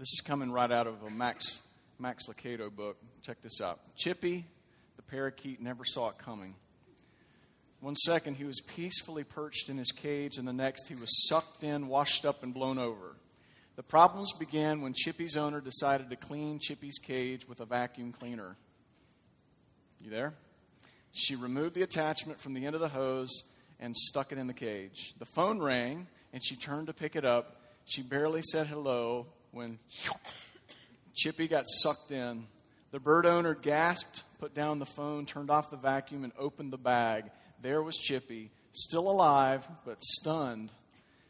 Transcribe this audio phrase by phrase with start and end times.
[0.00, 1.60] This is coming right out of a Max,
[1.98, 2.96] Max Lucado book.
[3.20, 3.80] Check this out.
[3.96, 4.46] Chippy,
[4.96, 6.54] the parakeet, never saw it coming.
[7.80, 11.64] One second, he was peacefully perched in his cage, and the next, he was sucked
[11.64, 13.14] in, washed up, and blown over.
[13.76, 18.56] The problems began when Chippy's owner decided to clean Chippy's cage with a vacuum cleaner.
[20.02, 20.32] You there?
[21.12, 24.54] She removed the attachment from the end of the hose and stuck it in the
[24.54, 25.12] cage.
[25.18, 27.60] The phone rang, and she turned to pick it up.
[27.84, 29.78] She barely said hello when
[31.14, 32.46] Chippy got sucked in.
[32.92, 36.78] The bird owner gasped, put down the phone, turned off the vacuum, and opened the
[36.78, 37.30] bag.
[37.62, 40.72] There was Chippy, still alive, but stunned.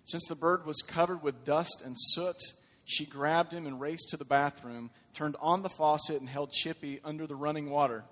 [0.04, 2.36] Since the bird was covered with dust and soot,
[2.84, 7.00] she grabbed him and raced to the bathroom, turned on the faucet, and held Chippy
[7.04, 8.04] under the running water.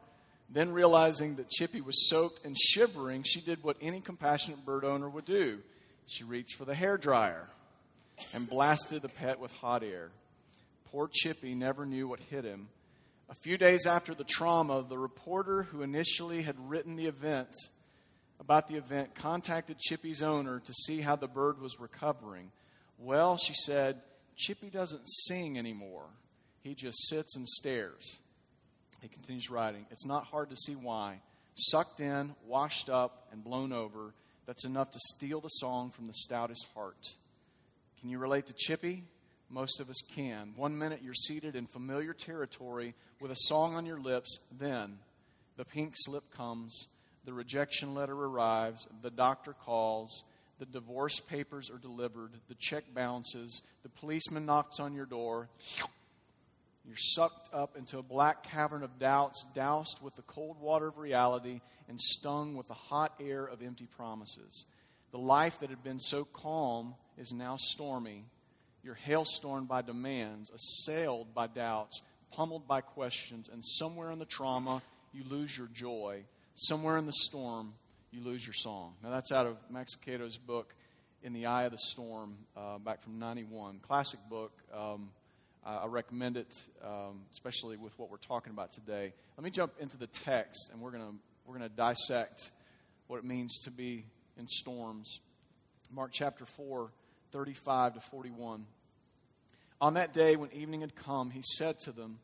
[0.50, 5.08] Then, realizing that Chippy was soaked and shivering, she did what any compassionate bird owner
[5.08, 5.58] would do.
[6.06, 7.48] She reached for the hair dryer
[8.34, 10.10] and blasted the pet with hot air.
[10.86, 12.68] Poor Chippy never knew what hit him.
[13.30, 17.48] A few days after the trauma, the reporter who initially had written the event
[18.40, 22.50] about the event contacted Chippy's owner to see how the bird was recovering.
[22.98, 24.00] Well, she said,
[24.36, 26.06] Chippy doesn't sing anymore.
[26.62, 28.20] He just sits and stares.
[29.02, 29.86] He continues writing.
[29.90, 31.20] It's not hard to see why.
[31.54, 34.14] Sucked in, washed up, and blown over,
[34.46, 37.14] that's enough to steal the song from the stoutest heart.
[38.00, 39.02] Can you relate to Chippy?
[39.50, 40.52] Most of us can.
[40.54, 44.98] One minute you're seated in familiar territory with a song on your lips, then
[45.56, 46.86] the pink slip comes,
[47.24, 50.22] the rejection letter arrives, the doctor calls,
[50.60, 55.48] the divorce papers are delivered, the check bounces, the policeman knocks on your door.
[56.86, 60.98] You're sucked up into a black cavern of doubts, doused with the cold water of
[60.98, 64.66] reality, and stung with the hot air of empty promises.
[65.10, 68.24] The life that had been so calm is now stormy.
[68.82, 72.00] You're hailstormed by demands, assailed by doubts,
[72.32, 74.82] pummeled by questions, and somewhere in the trauma,
[75.12, 76.22] you lose your joy.
[76.54, 77.74] Somewhere in the storm,
[78.10, 78.94] you lose your song.
[79.02, 80.74] Now, that's out of Max Lucado's book,
[81.22, 83.80] In the Eye of the Storm, uh, back from 91.
[83.80, 84.52] Classic book.
[84.72, 85.10] Um,
[85.66, 89.12] I recommend it, um, especially with what we're talking about today.
[89.36, 92.52] Let me jump into the text, and we're going we're going to dissect
[93.06, 94.04] what it means to be
[94.38, 95.20] in storms.
[95.90, 96.90] Mark chapter 4,
[97.30, 98.66] 35 to 41.
[99.80, 102.18] On that day, when evening had come, he said to them,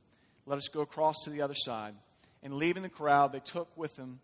[0.47, 1.95] Let us go across to the other side.
[2.43, 4.21] And leaving the crowd, they took with him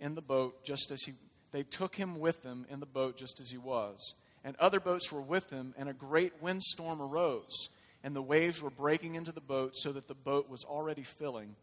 [0.00, 1.14] in the boat just as he
[1.54, 4.14] they took him with them in the boat just as he was.
[4.42, 7.68] And other boats were with him, and a great windstorm arose,
[8.02, 11.54] and the waves were breaking into the boat so that the boat was already filling.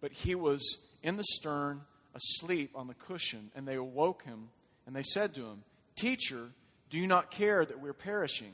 [0.00, 0.62] But he was
[1.02, 1.80] in the stern,
[2.14, 4.50] asleep on the cushion, and they awoke him,
[4.86, 5.64] and they said to him,
[5.96, 6.50] Teacher,
[6.92, 8.52] do you not care that we're perishing?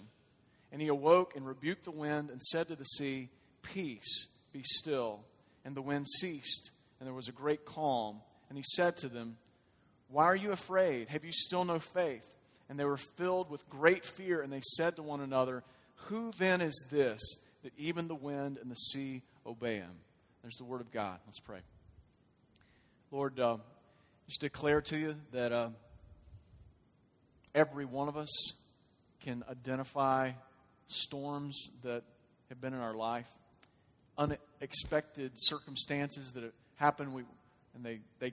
[0.71, 3.31] And he awoke and rebuked the wind and said to the sea,
[3.63, 5.25] Peace, be still.
[5.65, 8.21] And the wind ceased, and there was a great calm.
[8.49, 9.39] And he said to them,
[10.09, 11.09] Why are you afraid?
[11.09, 12.25] Have you still no faith?
[12.69, 15.65] And they were filled with great fear, and they said to one another,
[16.07, 17.21] Who then is this
[17.65, 19.97] that even the wind and the sea obey him?
[20.43, 21.19] There's the word of God.
[21.27, 21.59] Let's pray.
[23.11, 23.57] Lord, uh,
[24.29, 25.51] just declare to you that.
[25.51, 25.71] Uh,
[27.55, 28.53] every one of us
[29.21, 30.33] can identify
[30.87, 32.03] storms that
[32.49, 33.29] have been in our life,
[34.17, 37.23] unexpected circumstances that happen, we,
[37.75, 38.33] and they, they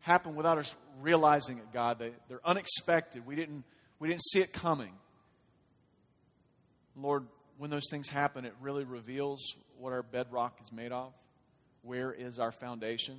[0.00, 1.98] happen without us realizing it, God.
[1.98, 3.26] They, they're unexpected.
[3.26, 3.64] We didn't,
[3.98, 4.92] we didn't see it coming.
[6.96, 7.26] Lord,
[7.58, 9.42] when those things happen, it really reveals
[9.78, 11.12] what our bedrock is made of.
[11.82, 13.18] Where is our foundation?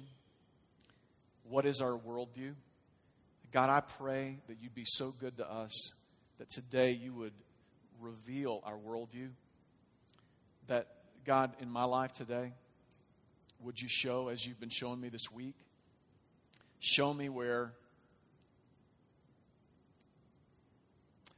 [1.50, 2.53] What is our worldview?
[3.52, 5.94] God, I pray that you'd be so good to us
[6.38, 7.34] that today you would
[8.00, 9.30] reveal our worldview.
[10.68, 10.88] That,
[11.25, 12.53] God, in my life today,
[13.62, 15.56] would you show, as you've been showing me this week,
[16.80, 17.74] show me where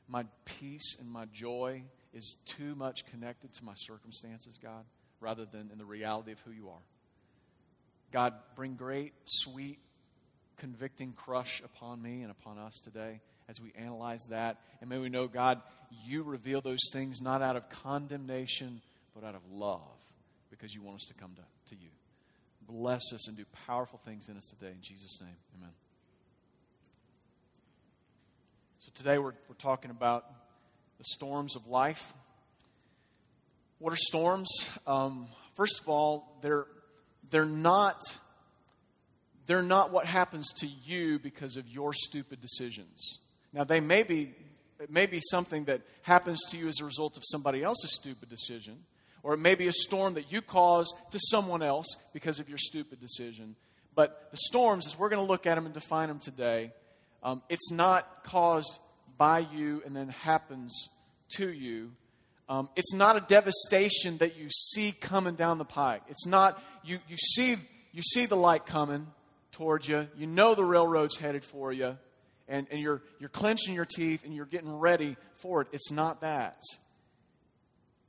[0.08, 1.84] my peace and my joy
[2.14, 4.84] is too much connected to my circumstances, God,
[5.22, 6.82] rather than in the reality of who you are.
[8.12, 9.78] God, bring great, sweet
[10.60, 14.58] convicting crush upon me and upon us today as we analyze that.
[14.82, 15.62] And may we know, God,
[16.06, 18.82] you reveal those things not out of condemnation,
[19.16, 19.82] but out of love,
[20.52, 21.90] because you want us to come to, to you.
[22.68, 24.72] Bless us and do powerful things in us today.
[24.72, 25.72] In Jesus' name, amen.
[28.78, 30.26] So today we're, we're talking about
[31.00, 32.14] the storms of life.
[33.80, 34.50] What are storms?
[34.86, 36.68] Um, first of all, they're,
[37.32, 38.02] they're not
[39.50, 43.18] they're not what happens to you because of your stupid decisions.
[43.52, 44.36] Now, they may be,
[44.80, 48.30] it may be something that happens to you as a result of somebody else's stupid
[48.30, 48.78] decision,
[49.24, 52.60] Or it may be a storm that you caused to someone else because of your
[52.60, 53.56] stupid decision.
[53.96, 56.72] But the storms, as we're going to look at them and define them today,
[57.24, 58.78] um, it's not caused
[59.18, 60.90] by you and then happens
[61.38, 61.92] to you.
[62.48, 66.04] Um, it's not a devastation that you see coming down the pike.
[66.08, 67.56] It's not, you, you, see,
[67.92, 69.08] you see the light coming
[69.60, 71.98] towards you, you know the railroad's headed for you,
[72.48, 75.68] and, and you're, you're clenching your teeth and you're getting ready for it.
[75.74, 76.62] It's not that.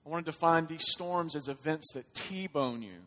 [0.07, 3.03] I want to define these storms as events that T bone you.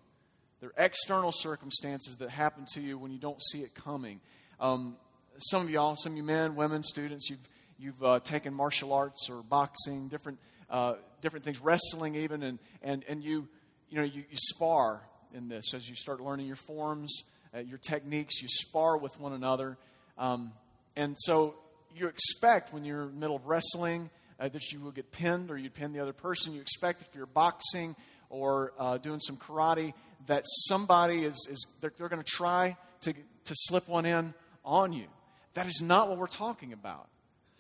[0.60, 4.20] They're external circumstances that happen to you when you don't see it coming.
[4.60, 4.98] Um,
[5.38, 7.50] some of y'all, some of you men, women, students, you've,
[7.80, 10.38] you've uh, taken martial arts or boxing, different,
[10.70, 13.48] uh, different things, wrestling even, and, and, and you,
[13.90, 15.02] you, know, you, you spar
[15.34, 17.24] in this as you start learning your forms,
[17.56, 19.78] uh, your techniques, you spar with one another.
[20.18, 20.52] Um,
[20.96, 21.56] and so
[21.96, 24.10] you expect when you're in the middle of wrestling
[24.40, 26.54] uh, that you will get pinned or you'd pin the other person.
[26.54, 27.96] You expect if you're boxing
[28.30, 29.94] or uh, doing some karate
[30.28, 34.34] that somebody is, is they're, they're going to try to, to slip one in
[34.66, 35.06] on you.
[35.54, 37.08] That is not what we're talking about.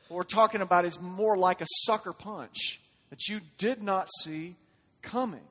[0.07, 2.80] What we're talking about is more like a sucker punch
[3.10, 4.56] that you did not see
[5.01, 5.42] coming.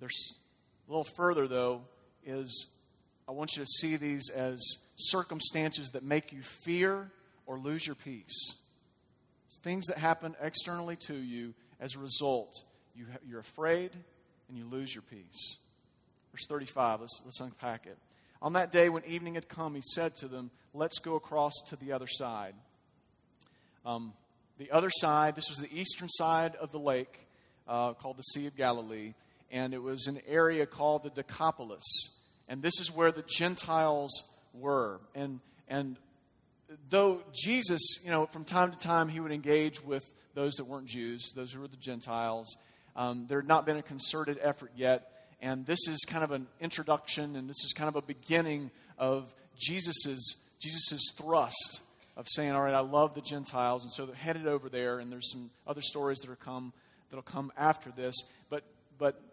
[0.00, 0.38] There's
[0.88, 1.82] a little further, though,
[2.24, 2.68] is
[3.28, 4.58] I want you to see these as
[4.96, 7.10] circumstances that make you fear
[7.46, 8.54] or lose your peace.
[9.46, 12.54] It's things that happen externally to you as a result.
[12.96, 13.90] You, you're afraid
[14.48, 15.58] and you lose your peace.
[16.32, 17.98] Verse 35, let's, let's unpack it.
[18.40, 21.76] On that day, when evening had come, he said to them, Let's go across to
[21.76, 22.54] the other side.
[23.84, 24.12] Um,
[24.58, 27.26] the other side, this was the eastern side of the lake
[27.66, 29.14] uh, called the Sea of Galilee,
[29.50, 31.84] and it was an area called the Decapolis.
[32.48, 35.00] And this is where the Gentiles were.
[35.14, 35.96] And, and
[36.88, 40.04] though Jesus, you know, from time to time he would engage with
[40.34, 42.56] those that weren't Jews, those who were the Gentiles,
[42.96, 46.46] um, there had not been a concerted effort yet and this is kind of an
[46.60, 51.82] introduction, and this is kind of a beginning of Jesus's, Jesus's thrust
[52.16, 53.84] of saying, All right, I love the Gentiles.
[53.84, 56.72] And so they're headed over there, and there's some other stories that are come,
[57.10, 58.16] that'll come after this.
[58.50, 58.77] But, but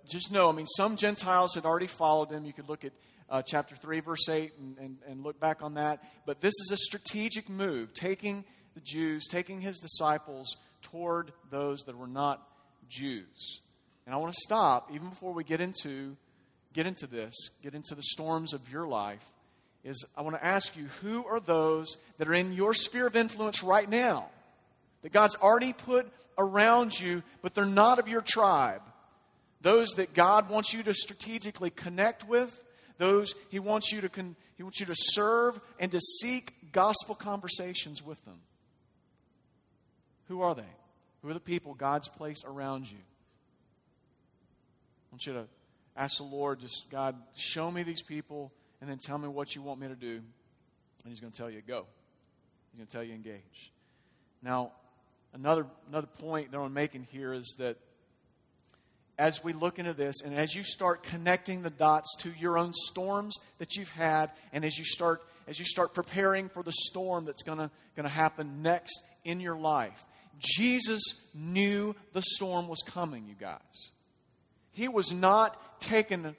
[0.08, 2.46] just know, I mean, some Gentiles had already followed him.
[2.46, 2.94] You could look at
[3.30, 6.04] uh, chapter 3, verse 8, and, and, and look back on that.
[6.26, 8.44] But this is a strategic move, taking
[8.76, 12.48] the Jews, taking his disciples toward those that were not
[12.90, 13.62] Jews.
[14.06, 16.16] And I want to stop, even before we get into,
[16.74, 19.26] get into this, get into the storms of your life,
[19.84, 23.16] is I want to ask you who are those that are in your sphere of
[23.16, 24.28] influence right now?
[25.04, 28.82] That God's already put around you, but they're not of your tribe.
[29.66, 32.64] Those that God wants you to strategically connect with,
[33.00, 37.16] those He wants you to, con- he wants you to serve and to seek gospel
[37.16, 38.42] conversations with them.
[40.28, 40.62] Who are they?
[41.24, 43.00] Who are the people God's placed around you?
[45.00, 45.46] I want you to
[45.98, 48.52] ask the Lord, just God, show me these people
[48.82, 50.18] and then tell me what you want me to do.
[50.18, 51.88] And He's going to tell you, go.
[52.72, 53.72] He's going to tell you, engage.
[54.44, 54.74] Now,
[55.34, 57.78] another, another point that I'm making here is that
[59.18, 62.74] as we look into this and as you start connecting the dots to your own
[62.74, 67.26] storms that you've had and as you start as you start preparing for the storm
[67.26, 70.06] that's going to happen next in your life
[70.40, 73.92] Jesus knew the storm was coming you guys
[74.76, 76.36] he was not taken,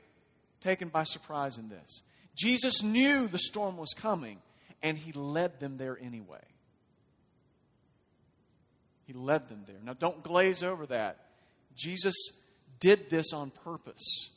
[0.61, 2.03] taken by surprise in this.
[2.37, 4.39] Jesus knew the storm was coming,
[4.83, 6.45] and he led them there anyway.
[9.07, 9.79] He led them there.
[9.83, 11.29] Now, don't glaze over that.
[11.75, 12.15] Jesus
[12.81, 14.31] did this on purpose.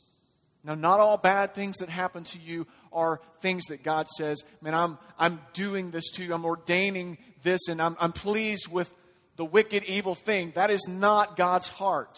[0.62, 4.74] Now, not all bad things that happen to you are things that God says, man,
[4.74, 6.34] I'm, I'm doing this to you.
[6.34, 8.90] I'm ordaining this, and I'm, I'm pleased with
[9.36, 10.52] the wicked, evil thing.
[10.54, 12.14] That is not God's heart.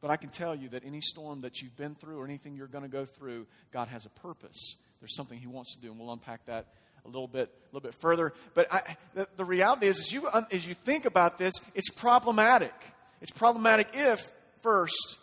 [0.00, 2.68] But I can tell you that any storm that you've been through or anything you're
[2.68, 4.76] going to go through, God has a purpose.
[5.00, 6.66] There's something He wants to do, and we'll unpack that
[7.04, 8.32] a little bit, a little bit further.
[8.54, 12.74] But I, the, the, reality is, as you, as you think about this, it's problematic.
[13.20, 14.30] It's problematic if,
[14.62, 15.18] first,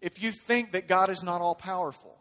[0.00, 2.16] if you think that God is not all powerful.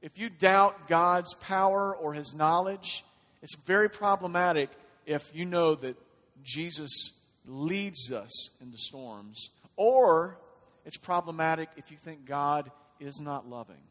[0.00, 3.04] If you doubt God's power or His knowledge,
[3.42, 4.70] it's very problematic
[5.06, 5.96] if you know that
[6.42, 7.12] Jesus
[7.46, 10.38] leads us into storms, or
[10.84, 13.82] it's problematic if you think God is not loving.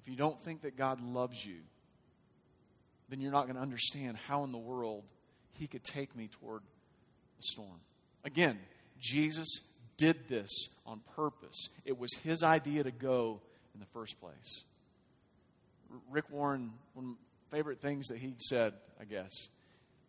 [0.00, 1.58] If you don't think that God loves you,
[3.08, 5.04] then you're not going to understand how in the world
[5.54, 7.80] He could take me toward a storm.
[8.24, 8.58] Again,
[9.00, 9.67] Jesus
[9.98, 10.50] did this
[10.86, 11.68] on purpose.
[11.84, 13.40] It was His idea to go
[13.74, 14.64] in the first place.
[16.10, 19.30] Rick Warren, one of my favorite things that he said, I guess,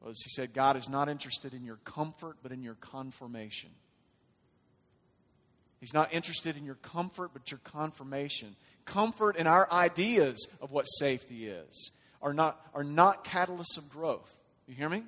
[0.02, 3.70] was he said, God is not interested in your comfort, but in your confirmation.
[5.80, 8.56] He's not interested in your comfort, but your confirmation.
[8.86, 11.92] Comfort and our ideas of what safety is
[12.22, 14.34] are not, are not catalysts of growth.
[14.68, 15.04] You hear me?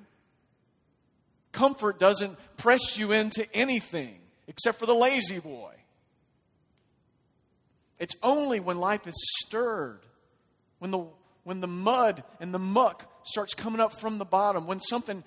[1.52, 5.74] Comfort doesn't press you into anything except for the La-Z-Boy.
[7.98, 10.00] It's only when life is stirred,
[10.78, 11.04] when the,
[11.44, 15.22] when the mud and the muck starts coming up from the bottom, when something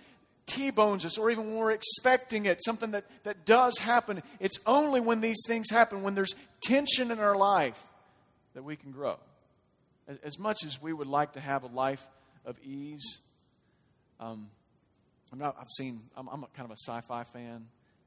[0.46, 4.22] T bones us, or even when we're expecting it, something that, that does happen.
[4.40, 7.82] It's only when these things happen, when there's tension in our life,
[8.54, 9.18] that we can grow.
[10.08, 12.06] As, as much as we would like to have a life
[12.46, 13.22] of ease,
[14.20, 14.50] um,
[15.32, 17.66] I'm not, I've seen, I'm, I'm kind of a sci fi fan,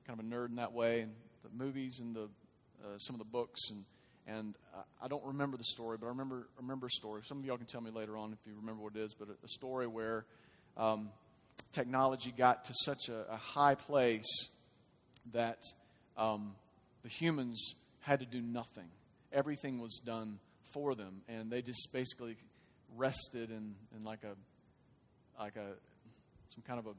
[0.09, 1.13] kind of a nerd in that way, and
[1.45, 2.29] the movies and the,
[2.83, 3.61] uh, some of the books.
[3.71, 3.85] And,
[4.27, 7.23] and uh, I don't remember the story, but I remember, remember a story.
[7.25, 9.29] Some of y'all can tell me later on if you remember what it is, but
[9.29, 10.25] a, a story where.
[10.77, 11.11] Um,
[11.73, 14.49] technology got to such a, a high place
[15.33, 15.59] that
[16.17, 16.55] um,
[17.03, 18.89] the humans had to do nothing.
[19.33, 20.39] Everything was done
[20.73, 22.37] for them, and they just basically
[22.97, 24.35] rested in, in like a
[25.41, 25.75] like a
[26.49, 26.95] some kind of a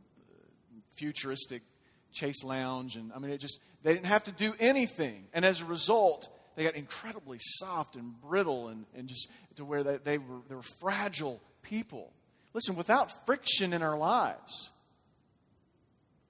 [0.98, 1.64] futuristic
[2.12, 5.62] chase lounge, and I mean, it just they didn't have to do anything, and as
[5.62, 10.18] a result, they got incredibly soft and brittle, and, and just to where they, they
[10.18, 12.12] were they were fragile people.
[12.54, 14.72] Listen, without friction in our lives,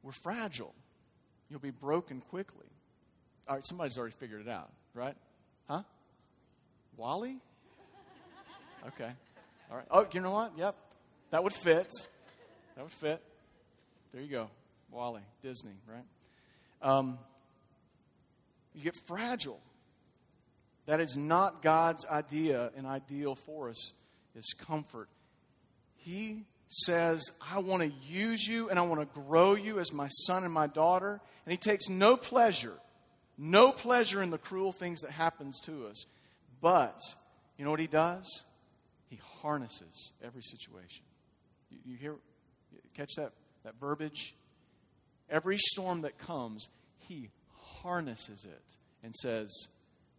[0.04, 0.74] we're fragile.
[1.50, 2.68] You'll be broken quickly.
[3.48, 5.16] All right, somebody's already figured it out, right?
[5.68, 5.82] Huh?
[6.98, 7.38] WALL-E?
[8.88, 9.12] Okay.
[9.72, 9.86] All right.
[9.90, 10.54] Oh, you know what?
[10.58, 10.76] Yep.
[11.32, 11.90] That would fit.
[12.76, 13.22] That would fit.
[14.12, 14.50] There you go.
[14.92, 16.06] WALL-E, Disney, right?
[16.82, 17.20] Um,
[18.74, 19.60] you get fragile.
[20.86, 23.94] That is not God's idea and ideal for us
[24.36, 25.10] is comfort
[26.00, 30.08] he says, I want to use you and I want to grow you as my
[30.08, 31.20] son and my daughter.
[31.46, 32.74] And he takes no pleasure,
[33.38, 36.06] no pleasure in the cruel things that happens to us.
[36.62, 37.00] But
[37.58, 38.44] you know what he does?
[39.10, 41.04] He harnesses every situation.
[41.70, 42.16] You, you hear,
[42.96, 44.36] catch that, that verbiage?
[45.30, 47.30] Every storm that comes, he
[47.82, 49.68] harnesses it and says,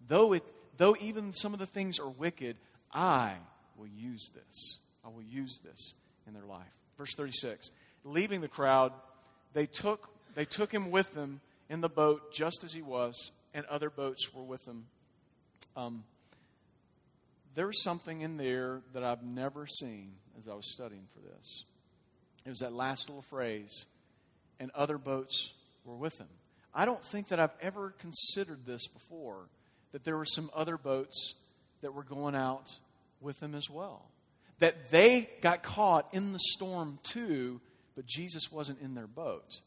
[0.06, 0.44] though, it,
[0.76, 2.56] though even some of the things are wicked,
[2.92, 3.34] I
[3.76, 4.78] will use this.
[5.04, 5.94] I will use this
[6.26, 6.72] in their life.
[6.96, 7.70] Verse 36
[8.04, 8.92] Leaving the crowd,
[9.52, 13.66] they took, they took him with them in the boat just as he was, and
[13.66, 14.86] other boats were with him.
[15.76, 16.04] Um,
[17.54, 21.64] there's something in there that I've never seen as I was studying for this.
[22.44, 23.86] It was that last little phrase,
[24.60, 26.28] and other boats were with him.
[26.72, 29.48] I don't think that I've ever considered this before,
[29.90, 31.34] that there were some other boats
[31.80, 32.78] that were going out
[33.20, 34.10] with them as well
[34.60, 37.60] that they got caught in the storm too,
[37.96, 39.60] but Jesus wasn't in their boat.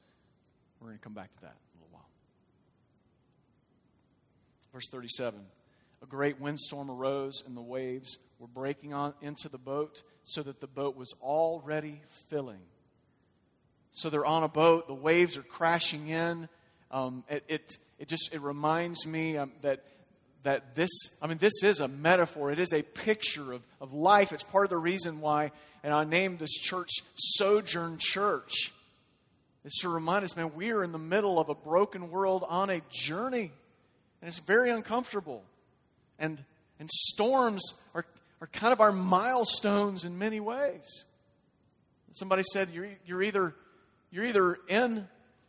[0.79, 2.09] We're going to come back to that in a little while.
[4.71, 5.39] Verse 37
[6.01, 10.61] A great windstorm arose, and the waves were breaking on into the boat so that
[10.61, 12.61] the boat was already filling.
[13.93, 16.49] So they're on a boat, the waves are crashing in.
[16.91, 19.83] Um, it, it, it, just it reminds me um, that
[20.43, 20.89] that this,
[21.21, 22.51] I mean, this is a metaphor.
[22.51, 24.31] It is a picture of, of life.
[24.31, 25.51] It's part of the reason why,
[25.83, 28.73] and I named this church Sojourn Church.
[29.65, 32.69] It's to remind us, man, we are in the middle of a broken world on
[32.69, 33.51] a journey.
[34.21, 35.43] And it's very uncomfortable.
[36.19, 36.37] And,
[36.79, 37.63] and storms
[37.95, 38.05] are,
[38.41, 41.05] are kind of our milestones in many ways.
[42.11, 43.55] Somebody said, you're, you're, either,
[44.13, 45.07] you're either in,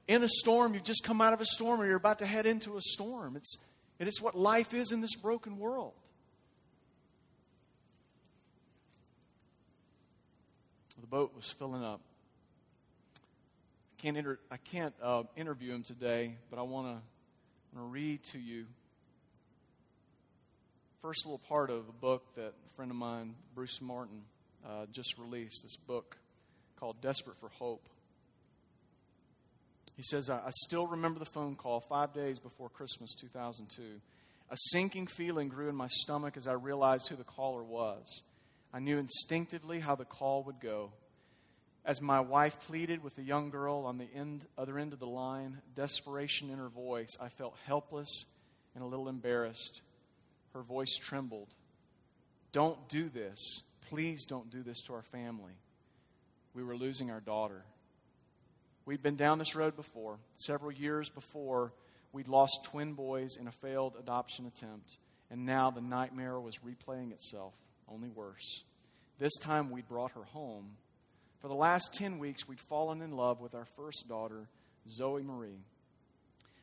[0.09, 2.47] in a storm, you've just come out of a storm, or you're about to head
[2.47, 3.37] into a storm.
[3.37, 3.59] It's,
[4.00, 5.92] and it is what life is in this broken world.
[10.99, 12.00] The boat was filling up.
[13.99, 16.87] I can't, inter- I can't uh, interview him today, but I want
[17.76, 18.64] to read to you
[21.02, 24.23] first little part of a book that a friend of mine, Bruce Martin,
[24.66, 25.62] uh, just released.
[25.64, 26.16] This book
[26.80, 27.87] called Desperate for Hope.
[29.97, 33.83] He says, I, still remember the phone call five days before Christmas 2002.
[34.51, 38.23] A sinking feeling grew in my stomach as I realized who the caller was.
[38.73, 40.91] I knew instinctively how the call would go.
[41.85, 45.07] As my wife pleaded with the young girl on the end, other end of the
[45.07, 48.25] line, desperation in her voice, I felt helpless
[48.75, 49.81] and a little embarrassed.
[50.55, 51.49] Her voice trembled.
[52.53, 53.63] Don't do this.
[53.89, 55.53] Please don't do this to our family.
[56.55, 57.65] We were losing our daughter.
[58.87, 60.19] We'd been down this road before.
[60.37, 61.73] Several years before,
[62.12, 64.99] we'd lost twin boys in a failed adoption attempt,
[65.31, 67.55] and now the nightmare was replaying itself,
[67.88, 68.62] only worse.
[69.19, 70.76] This time, we'd brought her home.
[71.41, 74.49] For the last 10 weeks, we'd fallen in love with our first daughter,
[74.88, 75.64] Zoe Marie.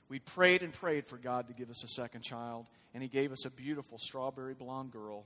[0.09, 3.31] We'd prayed and prayed for God to give us a second child, and He gave
[3.31, 5.25] us a beautiful strawberry blonde girl.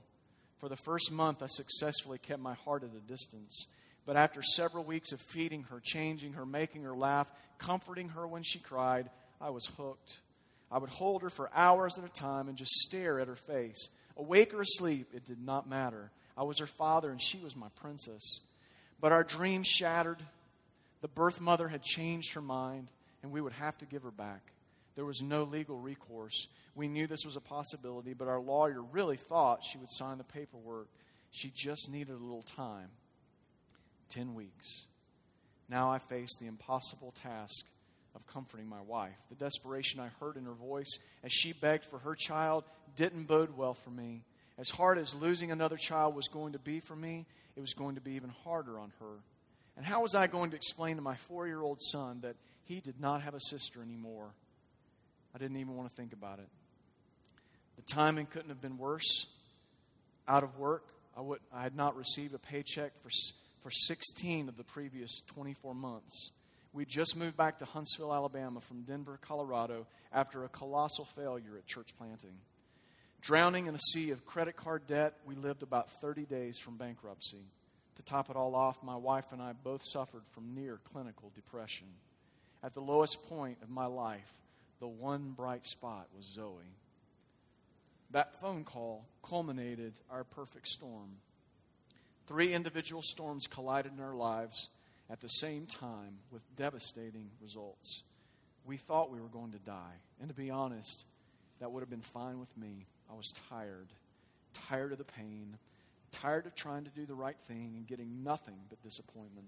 [0.58, 3.66] For the first month, I successfully kept my heart at a distance.
[4.06, 7.26] But after several weeks of feeding her, changing her, making her laugh,
[7.58, 9.10] comforting her when she cried,
[9.40, 10.18] I was hooked.
[10.70, 13.90] I would hold her for hours at a time and just stare at her face.
[14.16, 16.10] Awake or asleep, it did not matter.
[16.36, 18.40] I was her father and she was my princess.
[19.00, 20.22] But our dream shattered.
[21.02, 22.90] The birth mother had changed her mind,
[23.22, 24.40] and we would have to give her back.
[24.94, 26.48] There was no legal recourse.
[26.74, 30.24] We knew this was a possibility, but our lawyer really thought she would sign the
[30.24, 30.88] paperwork.
[31.30, 32.88] She just needed a little time.
[34.08, 34.86] Ten weeks.
[35.68, 37.66] Now I face the impossible task
[38.14, 39.16] of comforting my wife.
[39.28, 42.64] The desperation I heard in her voice as she begged for her child
[42.96, 44.22] didn't bode well for me.
[44.58, 47.96] As hard as losing another child was going to be for me, it was going
[47.96, 49.16] to be even harder on her.
[49.76, 52.80] And how was I going to explain to my four year old son that he
[52.80, 54.30] did not have a sister anymore?
[55.34, 56.48] I didn't even want to think about it.
[57.76, 59.26] The timing couldn't have been worse.
[60.26, 60.84] Out of work,
[61.14, 63.10] I, would, I had not received a paycheck for,
[63.66, 66.30] for 16 of the previous 24 months.
[66.72, 71.66] We just moved back to Huntsville, Alabama from Denver, Colorado after a colossal failure at
[71.66, 72.38] church planting.
[73.22, 77.42] Drowning in a sea of credit card debt, we lived about 30 days from bankruptcy.
[77.96, 81.88] To top it all off, my wife and I both suffered from near clinical depression.
[82.62, 84.32] At the lowest point of my life,
[84.78, 86.70] the one bright spot was Zoe.
[88.12, 91.16] That phone call culminated our perfect storm.
[92.26, 94.68] Three individual storms collided in our lives
[95.08, 98.02] at the same time with devastating results.
[98.64, 100.00] We thought we were going to die.
[100.20, 101.04] And to be honest,
[101.60, 102.86] that would have been fine with me.
[103.10, 103.88] I was tired,
[104.52, 105.56] tired of the pain,
[106.10, 109.46] tired of trying to do the right thing and getting nothing but disappointment,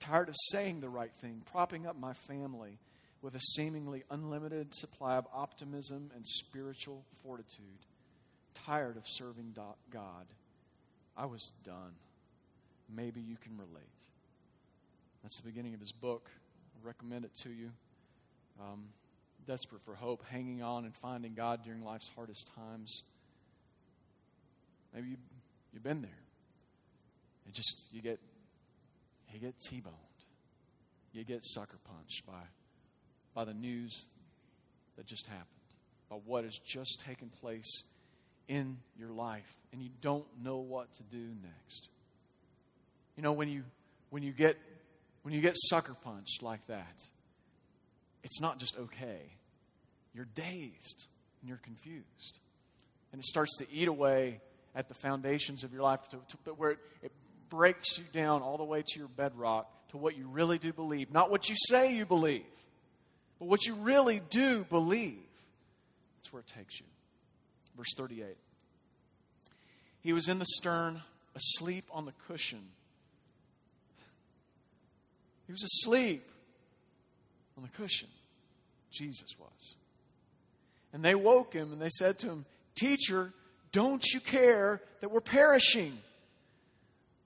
[0.00, 2.78] tired of saying the right thing, propping up my family
[3.22, 7.86] with a seemingly unlimited supply of optimism and spiritual fortitude,
[8.54, 9.54] tired of serving
[9.90, 10.26] God.
[11.20, 11.92] I was done.
[12.88, 14.06] Maybe you can relate.
[15.22, 16.30] That's the beginning of his book.
[16.74, 17.72] I recommend it to you.
[18.58, 18.86] Um,
[19.46, 23.02] desperate for hope, hanging on and finding God during life's hardest times.
[24.94, 25.16] Maybe you,
[25.74, 26.22] you've been there.
[27.44, 28.18] And just you get
[29.30, 29.94] you get T-boned.
[31.12, 32.44] You get sucker punched by
[33.34, 34.08] by the news
[34.96, 35.46] that just happened,
[36.08, 37.84] by what has just taken place
[38.48, 41.88] in your life, and you don't know what to do next.
[43.16, 43.64] You know, when you
[44.10, 44.56] when you get
[45.22, 47.02] when you get sucker punched like that,
[48.24, 49.20] it's not just okay.
[50.14, 51.06] You're dazed
[51.40, 52.38] and you're confused.
[53.12, 54.40] And it starts to eat away
[54.74, 57.12] at the foundations of your life, to, to, where it, it
[57.48, 61.12] breaks you down all the way to your bedrock to what you really do believe.
[61.12, 62.44] Not what you say you believe,
[63.38, 65.18] but what you really do believe.
[66.18, 66.86] That's where it takes you.
[67.80, 68.36] Verse 38.
[70.02, 71.00] He was in the stern,
[71.34, 72.60] asleep on the cushion.
[75.46, 76.22] He was asleep
[77.56, 78.10] on the cushion.
[78.90, 79.76] Jesus was.
[80.92, 83.32] And they woke him and they said to him, Teacher,
[83.72, 85.96] don't you care that we're perishing?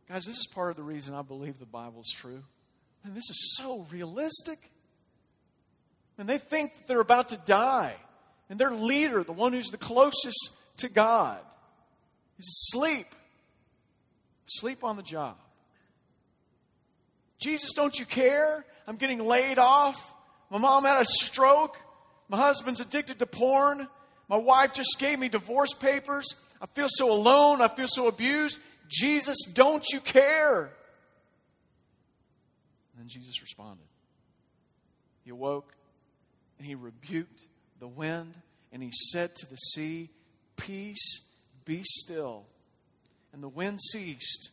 [0.09, 2.45] Guys, this is part of the reason I believe the Bible is true.
[3.03, 4.71] And this is so realistic.
[6.17, 7.97] And they think that they're about to die.
[8.51, 11.41] And their leader, the one who's the closest to God,
[12.39, 13.07] is asleep.
[14.47, 15.37] Sleep on the job.
[17.41, 18.65] Jesus, don't you care?
[18.87, 20.13] I'm getting laid off.
[20.51, 21.79] My mom had a stroke.
[22.29, 23.89] My husband's addicted to porn.
[24.29, 26.27] My wife just gave me divorce papers.
[26.61, 27.61] I feel so alone.
[27.61, 28.59] I feel so abused.
[28.89, 30.63] Jesus, don't you care?
[32.93, 33.87] And then Jesus responded.
[35.25, 35.75] He awoke
[36.59, 37.47] and he rebuked
[37.81, 38.35] the wind
[38.73, 40.11] and he said to the sea,
[40.57, 41.23] Peace,
[41.65, 42.47] be still.
[43.33, 44.51] And the wind ceased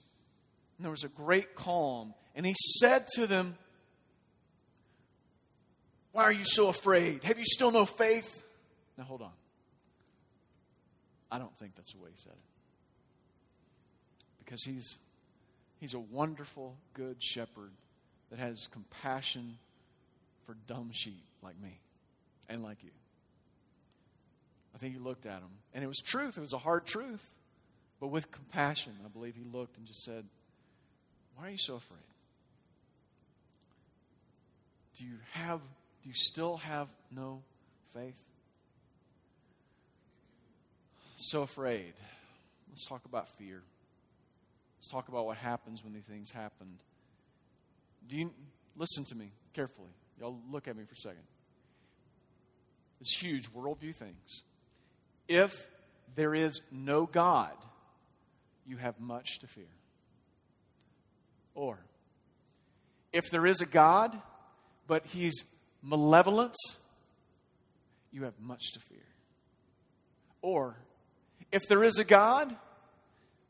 [0.82, 2.16] and there was a great calm.
[2.36, 3.56] And he said to them,
[6.12, 7.24] why are you so afraid?
[7.24, 8.44] Have you still no faith?
[8.98, 9.32] Now, hold on.
[11.32, 12.40] I don't think that's the way he said it.
[14.44, 14.98] Because he's,
[15.80, 17.72] he's a wonderful, good shepherd
[18.32, 19.58] that has compassion
[20.46, 21.80] for dumb sheep like me
[22.50, 22.90] and like you.
[24.74, 26.38] I think he looked at him, and it was truth.
[26.38, 27.30] It was a hard truth.
[28.00, 30.26] But with compassion, I believe he looked and just said,
[31.36, 32.00] Why are you so afraid?
[34.98, 35.62] Do you have
[36.02, 37.44] do you still have no
[37.94, 38.16] faith?
[41.16, 41.94] So afraid.
[42.70, 43.62] Let's talk about fear.
[44.80, 46.80] Let's talk about what happens when these things happen.
[48.08, 48.34] Do you
[48.76, 49.92] listen to me carefully?
[50.20, 51.24] Y'all look at me for a second.
[53.00, 54.44] It's huge worldview things.
[55.32, 55.66] If
[56.16, 57.54] there is no God,
[58.68, 59.72] you have much to fear.
[61.56, 61.80] Or,
[63.14, 64.14] if there is a God,
[64.88, 65.46] but he's
[65.82, 66.58] malevolent,
[68.12, 69.06] you have much to fear.
[70.42, 70.76] Or,
[71.50, 72.54] if there is a God,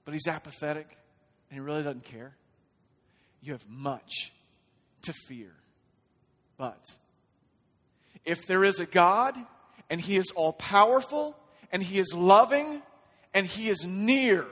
[0.06, 0.88] but he's apathetic
[1.50, 2.36] and he really doesn't care,
[3.42, 4.32] you have much
[5.02, 5.56] to fear.
[6.60, 6.84] But
[8.24, 9.36] if there is a God
[9.90, 11.36] and he is all powerful
[11.72, 12.82] and he is loving
[13.34, 14.46] and he is near,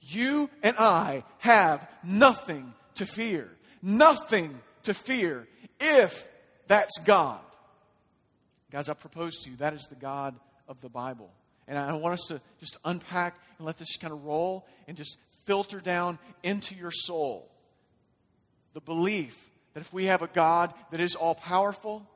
[0.00, 3.50] you and I have nothing to fear.
[3.82, 5.46] Nothing to fear
[5.80, 6.28] if
[6.66, 7.40] that's God.
[8.70, 10.34] Guys, I propose to you, that is the God
[10.66, 11.30] of the Bible.
[11.66, 15.18] And I want us to just unpack and let this kind of roll and just
[15.44, 17.50] filter down into your soul.
[18.74, 22.06] The belief that if we have a God that is all powerful,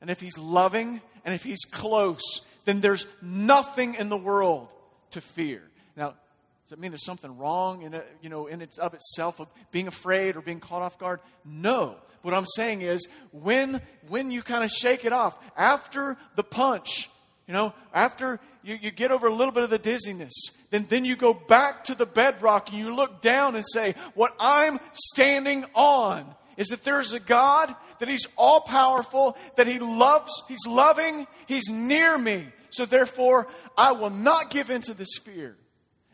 [0.00, 2.22] and if He's loving, and if He's close,
[2.68, 4.74] then there's nothing in the world
[5.12, 5.62] to fear.
[5.96, 9.40] Now, does that mean there's something wrong in it, you know, in its of itself
[9.40, 11.20] of being afraid or being caught off guard?
[11.46, 11.96] No.
[12.20, 17.08] What I'm saying is when when you kind of shake it off after the punch,
[17.46, 20.34] you know, after you, you get over a little bit of the dizziness,
[20.68, 24.34] then, then you go back to the bedrock and you look down and say, What
[24.38, 26.26] I'm standing on
[26.58, 31.70] is that there's a God, that He's all powerful, that He loves, He's loving, He's
[31.70, 32.48] near me.
[32.70, 35.56] So therefore, I will not give in to this fear.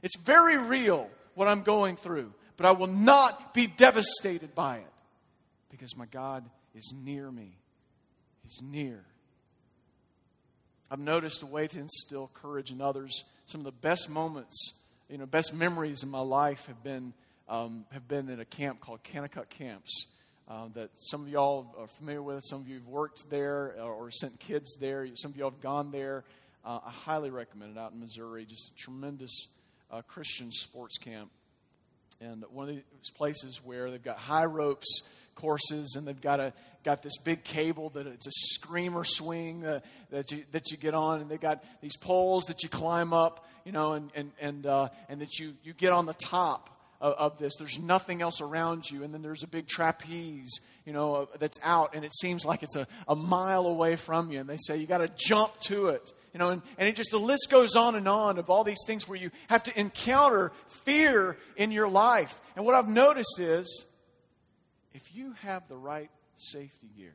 [0.02, 4.92] It's very real what I'm going through, but I will not be devastated by it
[5.70, 7.56] because my God is near me.
[8.42, 9.04] He's near.
[10.90, 13.24] I've noticed a way to instill courage in others.
[13.46, 14.74] Some of the best moments,
[15.08, 17.14] you know, best memories in my life have been
[17.48, 20.06] um, have been at a camp called Kanakuk Camps.
[20.46, 22.42] Uh, that some of y'all are familiar with.
[22.44, 25.06] Some of you have worked there or sent kids there.
[25.14, 26.22] Some of y'all have gone there.
[26.64, 28.46] Uh, I highly recommend it out in Missouri.
[28.46, 29.48] Just a tremendous
[29.90, 31.30] uh, Christian sports camp.
[32.20, 35.02] And one of these places where they've got high ropes
[35.34, 36.52] courses and they've got a
[36.84, 40.94] got this big cable that it's a screamer swing uh, that you that you get
[40.94, 44.66] on and they got these poles that you climb up you know and and and
[44.66, 48.40] uh, and that you you get on the top of, of, this there's nothing else
[48.40, 52.14] around you and then there's a big trapeze you know uh, that's out and it
[52.14, 55.10] seems like it's a, a mile away from you and they say you got to
[55.16, 58.38] jump to it you know, and, and it just, the list goes on and on
[58.38, 62.40] of all these things where you have to encounter fear in your life.
[62.56, 63.86] And what I've noticed is
[64.92, 67.14] if you have the right safety gear,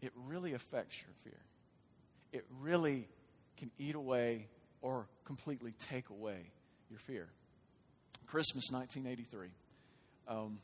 [0.00, 1.38] it really affects your fear.
[2.32, 3.06] It really
[3.58, 4.46] can eat away
[4.80, 6.50] or completely take away
[6.88, 7.28] your fear.
[8.26, 9.48] Christmas 1983.
[10.28, 10.58] Um,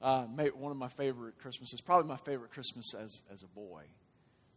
[0.00, 0.22] uh,
[0.54, 3.82] one of my favorite Christmases, probably my favorite Christmas as, as a boy.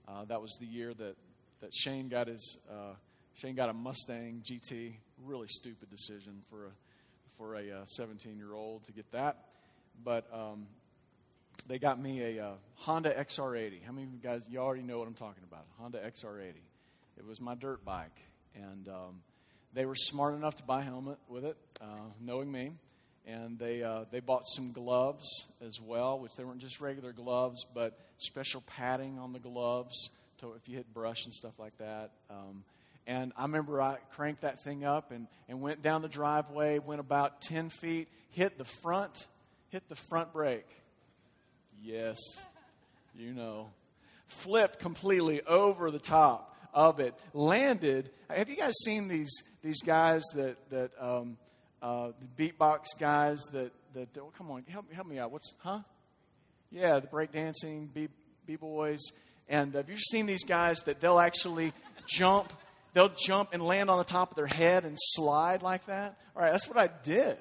[0.07, 1.15] Uh, that was the year that,
[1.61, 2.93] that Shane got his uh,
[3.35, 4.93] Shane got a Mustang GT.
[5.23, 6.69] Really stupid decision for a
[7.37, 9.45] for a 17 uh, year old to get that,
[10.03, 10.67] but um,
[11.67, 13.83] they got me a uh, Honda XR80.
[13.83, 15.65] How many of you guys you already know what I'm talking about?
[15.79, 16.55] Honda XR80.
[17.17, 18.19] It was my dirt bike,
[18.55, 19.21] and um,
[19.73, 22.73] they were smart enough to buy a helmet with it, uh, knowing me
[23.27, 25.27] and they uh, they bought some gloves
[25.65, 30.53] as well, which they weren't just regular gloves, but special padding on the gloves to
[30.53, 32.11] if you hit brush and stuff like that.
[32.29, 32.63] Um,
[33.07, 36.99] and I remember I cranked that thing up and, and went down the driveway, went
[36.99, 39.27] about ten feet, hit the front,
[39.69, 40.67] hit the front brake.
[41.83, 42.17] Yes,
[43.17, 43.69] you know,
[44.27, 48.09] flipped completely over the top of it, landed.
[48.29, 51.37] Have you guys seen these these guys that that um,
[51.81, 55.31] uh, the beatbox guys that, that come on, help, help me out.
[55.31, 55.79] What's, huh?
[56.69, 58.99] Yeah, the breakdancing, b boys.
[59.49, 61.73] And have you seen these guys that they'll actually
[62.07, 62.53] jump,
[62.93, 66.17] they'll jump and land on the top of their head and slide like that?
[66.35, 67.37] All right, that's what I did.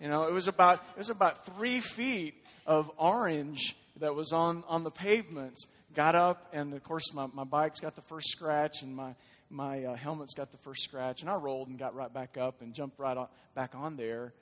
[0.00, 2.34] You know, it was about, it was about three feet
[2.66, 5.66] of orange that was on, on the pavements.
[5.94, 9.14] Got up, and of course, my, my bike's got the first scratch, and my,
[9.50, 12.60] my uh, helmet's got the first scratch, and I rolled and got right back up
[12.60, 14.32] and jumped right on, back on there.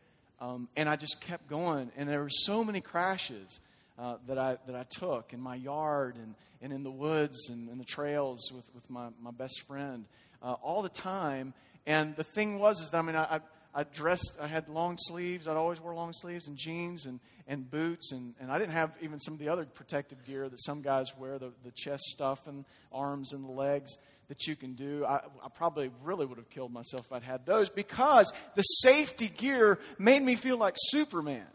[0.40, 3.60] Um, and I just kept going, and there were so many crashes
[3.98, 7.68] uh, that I that I took in my yard and, and in the woods and
[7.70, 10.04] in the trails with, with my, my best friend
[10.42, 11.54] uh, all the time.
[11.86, 13.40] And the thing was is that I mean I,
[13.76, 15.46] I dressed, I had long sleeves.
[15.46, 18.10] I'd always wear long sleeves and jeans and, and boots.
[18.10, 21.14] And, and I didn't have even some of the other protective gear that some guys
[21.18, 25.04] wear the, the chest stuff and arms and the legs that you can do.
[25.04, 29.28] I, I, probably really would have killed myself if I'd had those because the safety
[29.28, 31.46] gear made me feel like Superman.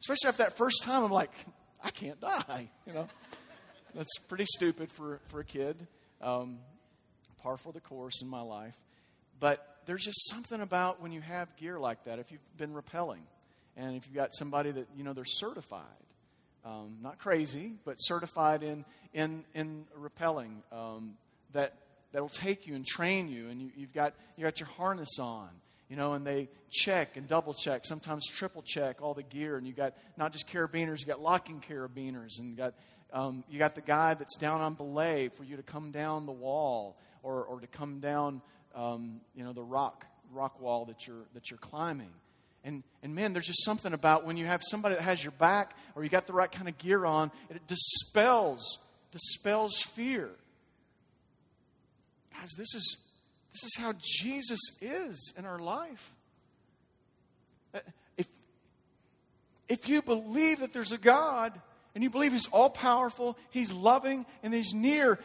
[0.00, 1.30] Especially after that first time, I'm like,
[1.82, 3.08] I can't die, you know.
[3.94, 5.76] That's pretty stupid for, for a kid.
[6.20, 6.58] Um,
[7.42, 8.76] par for the course in my life.
[9.40, 13.22] But there's just something about when you have gear like that, if you've been rappelling,
[13.76, 15.82] and if you've got somebody that, you know, they're certified,
[16.64, 21.14] um, not crazy, but certified in, in, in rappelling, um,
[21.52, 21.74] that,
[22.12, 25.18] that will take you and train you, and you, you've got, you got your harness
[25.18, 25.48] on,
[25.88, 29.66] you know, and they check and double check, sometimes triple check all the gear, and
[29.66, 32.74] you got not just carabiners, you got locking carabiners, and you got
[33.12, 36.32] um, you got the guy that's down on belay for you to come down the
[36.32, 38.40] wall or, or to come down,
[38.74, 42.10] um, you know, the rock rock wall that you're that you're climbing.
[42.64, 45.76] And and man, there's just something about when you have somebody that has your back
[45.94, 48.78] or you got the right kind of gear on, it dispels
[49.10, 50.30] dispels fear.
[52.42, 52.96] Guys, this is
[53.52, 56.12] this is how Jesus is in our life.
[57.72, 57.78] Uh,
[58.16, 58.26] if,
[59.68, 61.52] if you believe that there's a God
[61.94, 65.20] and you believe He's all powerful, He's loving, and He's near,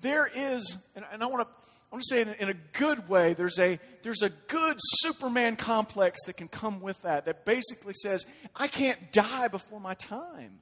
[0.00, 1.48] there is, and, and I want to.
[1.90, 4.76] I want to say in a, in a good way, there's a, there's a good
[4.78, 9.94] Superman complex that can come with that, that basically says, I can't die before my
[9.94, 10.58] time.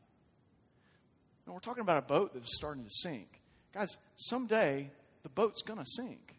[1.44, 3.40] And we're talking about a boat that is starting to sink.
[3.74, 4.92] Guys, someday
[5.26, 6.36] the boat's going to sink.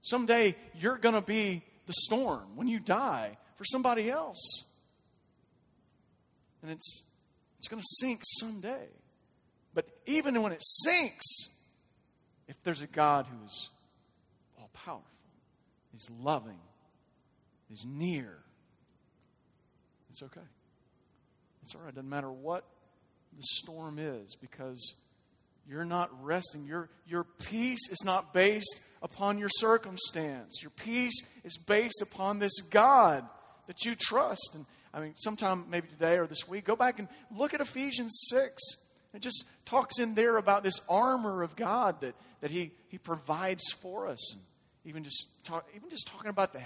[0.00, 4.64] Someday you're going to be the storm when you die for somebody else.
[6.62, 7.04] And it's,
[7.58, 8.86] it's going to sink someday.
[9.74, 11.26] But even when it sinks,
[12.48, 13.68] if there's a God who is
[14.58, 15.04] all powerful,
[15.92, 16.60] He's loving,
[17.68, 18.38] He's near,
[20.08, 20.40] it's okay.
[21.64, 21.90] It's all right.
[21.90, 22.64] It doesn't matter what
[23.36, 24.94] the storm is because
[25.68, 26.64] you're not resting.
[26.64, 30.62] Your, your peace is not based upon your circumstance.
[30.62, 33.24] Your peace is based upon this God
[33.66, 34.52] that you trust.
[34.54, 38.12] And I mean, sometime maybe today or this week, go back and look at Ephesians
[38.30, 38.62] 6.
[39.14, 43.70] It just talks in there about this armor of God that, that he, he provides
[43.72, 44.34] for us.
[44.34, 44.42] And
[44.84, 46.60] even just talk, even just talking about the,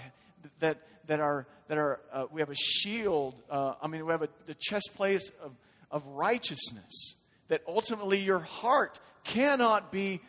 [0.59, 3.41] that, that, our, that our, uh, we have a shield.
[3.49, 5.53] Uh, I mean, we have a, the chest plate of,
[5.91, 7.15] of righteousness.
[7.47, 10.21] That ultimately your heart cannot be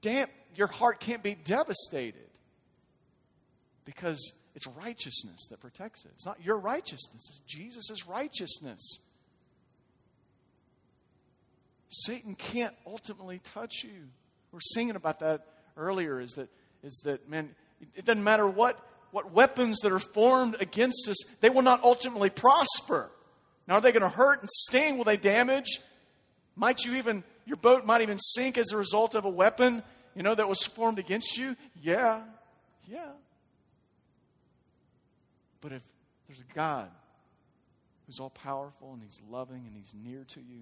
[0.00, 2.20] damp, your heart can't be devastated
[3.84, 6.12] because it's righteousness that protects it.
[6.14, 8.98] It's not your righteousness, it's Jesus' righteousness.
[11.88, 14.08] Satan can't ultimately touch you.
[14.52, 15.46] We are singing about that
[15.76, 16.48] earlier is that,
[16.82, 17.54] is that man,
[17.94, 18.78] it doesn't matter what,
[19.10, 23.10] what weapons that are formed against us, they will not ultimately prosper.
[23.66, 24.98] Now, are they going to hurt and sting?
[24.98, 25.80] Will they damage?
[26.56, 29.82] Might you even, your boat might even sink as a result of a weapon,
[30.14, 31.56] you know, that was formed against you?
[31.80, 32.20] Yeah,
[32.88, 33.10] yeah.
[35.60, 35.82] But if
[36.28, 36.90] there's a God
[38.06, 40.60] who's all powerful and he's loving and he's near to you,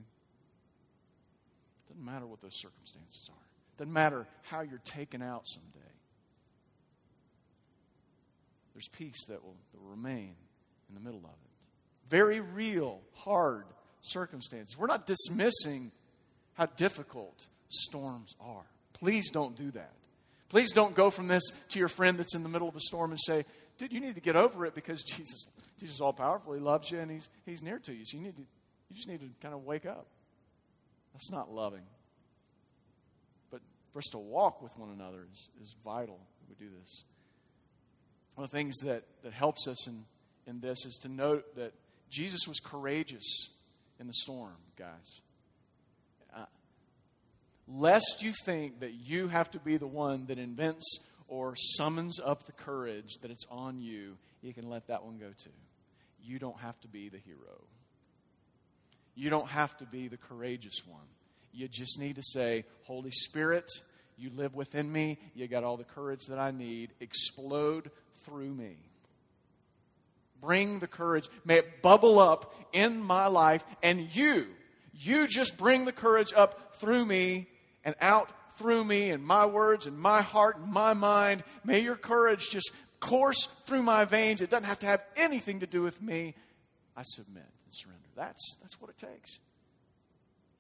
[1.88, 3.46] it doesn't matter what those circumstances are.
[3.74, 5.78] It doesn't matter how you're taken out someday.
[8.74, 10.34] There's peace that will, that will remain
[10.88, 11.50] in the middle of it.
[12.08, 13.64] Very real, hard
[14.02, 14.76] circumstances.
[14.76, 15.92] We're not dismissing
[16.54, 18.66] how difficult storms are.
[18.92, 19.92] Please don't do that.
[20.48, 23.10] Please don't go from this to your friend that's in the middle of a storm
[23.10, 23.46] and say,
[23.78, 25.46] dude, you need to get over it because Jesus,
[25.80, 26.52] Jesus is all powerful.
[26.52, 28.04] He loves you and he's, he's near to you.
[28.04, 30.06] So you, need to, you just need to kind of wake up.
[31.14, 31.84] That's not loving.
[33.50, 33.60] But
[33.92, 36.20] for us to walk with one another is, is vital
[36.58, 37.04] we do this.
[38.34, 40.04] One of the things that, that helps us in,
[40.46, 41.72] in this is to note that
[42.10, 43.50] Jesus was courageous
[44.02, 45.22] in the storm, guys.
[46.36, 46.44] Uh,
[47.68, 52.44] lest you think that you have to be the one that invents or summons up
[52.44, 55.50] the courage that it's on you, you can let that one go too.
[56.20, 57.62] You don't have to be the hero.
[59.14, 61.06] You don't have to be the courageous one.
[61.52, 63.70] You just need to say, Holy Spirit,
[64.18, 65.18] you live within me.
[65.34, 66.90] You got all the courage that I need.
[66.98, 68.78] Explode through me.
[70.42, 71.28] Bring the courage.
[71.44, 73.64] May it bubble up in my life.
[73.82, 74.46] And you,
[74.92, 77.46] you just bring the courage up through me
[77.84, 81.42] and out through me and my words and my heart and my mind.
[81.64, 84.40] May your courage just course through my veins.
[84.40, 86.34] It doesn't have to have anything to do with me.
[86.96, 88.08] I submit and surrender.
[88.14, 89.38] That's, that's what it takes.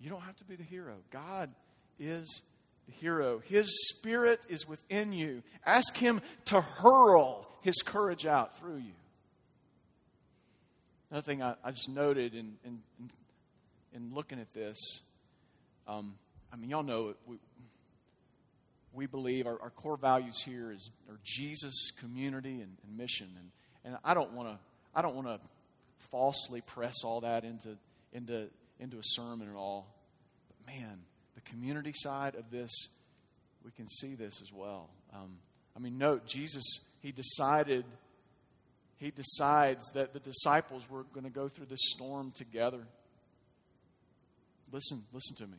[0.00, 0.96] You don't have to be the hero.
[1.10, 1.50] God
[1.98, 2.42] is
[2.86, 3.40] the hero.
[3.46, 5.42] His spirit is within you.
[5.64, 8.92] Ask Him to hurl His courage out through you.
[11.12, 12.80] Another thing I, I just noted in, in,
[13.94, 14.78] in, looking at this,
[15.86, 16.14] um,
[16.50, 17.36] I mean, y'all know we,
[18.94, 23.28] we believe our, our core values here is are Jesus, community, and, and mission.
[23.38, 23.50] And,
[23.84, 24.58] and I don't want to
[24.94, 25.38] I don't want to
[26.10, 27.76] falsely press all that into
[28.14, 28.48] into
[28.80, 29.94] into a sermon at all.
[30.48, 31.00] But man,
[31.34, 32.70] the community side of this,
[33.62, 34.88] we can see this as well.
[35.12, 35.36] Um,
[35.76, 36.64] I mean, note, Jesus,
[37.02, 37.84] he decided,
[39.02, 42.86] he decides that the disciples were going to go through this storm together.
[44.70, 45.58] Listen, listen to me.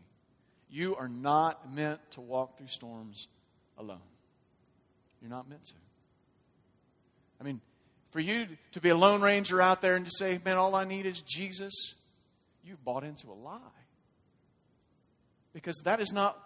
[0.70, 3.28] You are not meant to walk through storms
[3.78, 4.00] alone.
[5.22, 5.74] You're not meant to.
[7.42, 7.60] I mean,
[8.12, 10.86] for you to be a lone ranger out there and to say, man, all I
[10.86, 11.96] need is Jesus,
[12.64, 13.60] you've bought into a lie.
[15.52, 16.40] Because that is not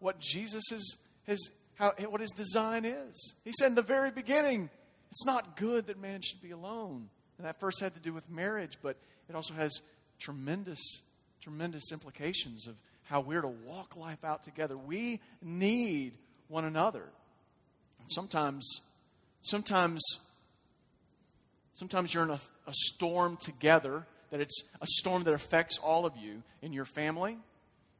[0.00, 3.34] what Jesus is, his, how, what his design is.
[3.44, 4.70] He said in the very beginning,
[5.10, 7.08] it's not good that man should be alone.
[7.38, 8.96] And that first had to do with marriage, but
[9.28, 9.80] it also has
[10.18, 10.80] tremendous,
[11.40, 14.76] tremendous implications of how we're to walk life out together.
[14.76, 16.12] We need
[16.48, 17.04] one another.
[18.08, 18.80] Sometimes,
[19.40, 20.02] sometimes,
[21.74, 26.16] sometimes you're in a, a storm together, that it's a storm that affects all of
[26.16, 27.38] you in your family,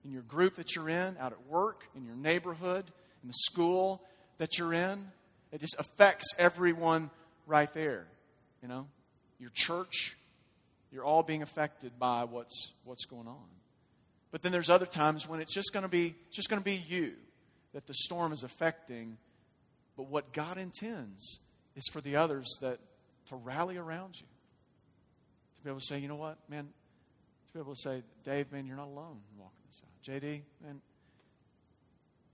[0.05, 2.85] in your group that you're in, out at work, in your neighborhood,
[3.23, 4.03] in the school
[4.38, 5.11] that you're in.
[5.53, 7.11] It just affects everyone
[7.47, 8.07] right there.
[8.63, 8.87] You know,
[9.39, 10.17] your church,
[10.93, 13.47] you're all being affected by what's what's going on.
[14.31, 16.77] But then there's other times when it's just going to be just going to be
[16.77, 17.15] you
[17.73, 19.17] that the storm is affecting.
[19.97, 21.41] But what God intends
[21.77, 22.79] is for the others that
[23.29, 24.27] to rally around you.
[25.57, 28.53] To be able to say, you know what, man, to be able to say, Dave,
[28.53, 30.23] man, you're not alone walking this out.
[30.23, 30.81] JD, man,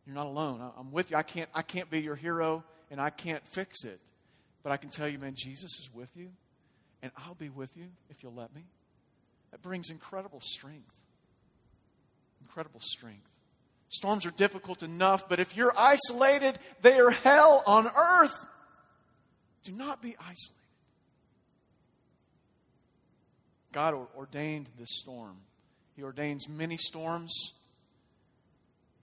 [0.06, 0.60] you're not alone.
[0.78, 1.16] I'm with you.
[1.16, 4.00] I can't, I can't be your hero and I can't fix it.
[4.62, 6.30] But I can tell you, man, Jesus is with you,
[7.02, 8.64] and I'll be with you if you'll let me.
[9.50, 10.92] That brings incredible strength.
[12.40, 13.28] Incredible strength.
[13.88, 18.46] Storms are difficult enough, but if you're isolated, they are hell on earth.
[19.62, 20.54] Do not be isolated.
[23.72, 25.36] God ordained this storm.
[25.96, 27.34] He ordains many storms.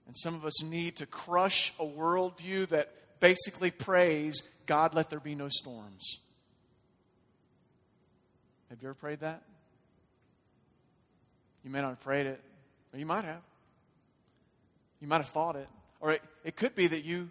[0.06, 5.20] And some of us need to crush a worldview that basically prays, God, let there
[5.20, 6.18] be no storms.
[8.68, 9.42] Have you ever prayed that?
[11.64, 12.40] You may not have prayed it,
[12.92, 13.40] you might have.
[15.00, 15.68] You might have thought it.
[16.00, 17.30] Or it, it could be that you,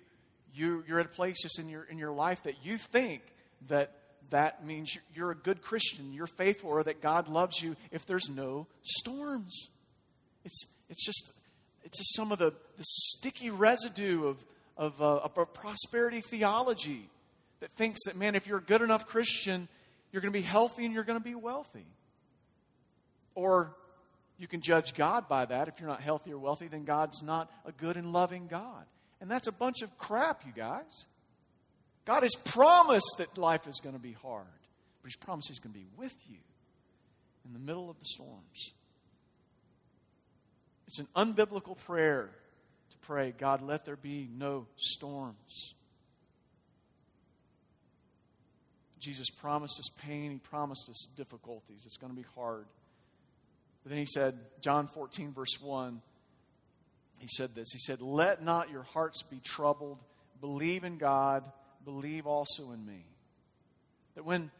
[0.55, 3.21] you, you're at a place just in your, in your life that you think
[3.67, 3.91] that
[4.29, 8.29] that means you're a good Christian, you're faithful, or that God loves you if there's
[8.29, 9.67] no storms.
[10.45, 11.33] It's, it's, just,
[11.83, 14.37] it's just some of the, the sticky residue of,
[14.81, 17.07] of, uh, of a prosperity theology
[17.59, 19.67] that thinks that, man, if you're a good enough Christian,
[20.11, 21.85] you're going to be healthy and you're going to be wealthy.
[23.35, 23.75] Or
[24.39, 25.67] you can judge God by that.
[25.67, 28.85] If you're not healthy or wealthy, then God's not a good and loving God.
[29.21, 31.05] And that's a bunch of crap, you guys.
[32.05, 34.47] God has promised that life is going to be hard,
[35.03, 36.39] but He's promised He's going to be with you
[37.45, 38.71] in the middle of the storms.
[40.87, 42.31] It's an unbiblical prayer
[43.01, 45.73] pray, God, let there be no storms.
[48.99, 51.83] Jesus promised us pain, He promised us difficulties.
[51.85, 52.65] It's going to be hard.
[53.83, 56.01] But then He said, John 14, verse 1,
[57.17, 60.03] He said this He said, Let not your hearts be troubled.
[60.39, 61.43] Believe in God
[61.85, 63.05] believe also in me.
[64.15, 64.51] That when,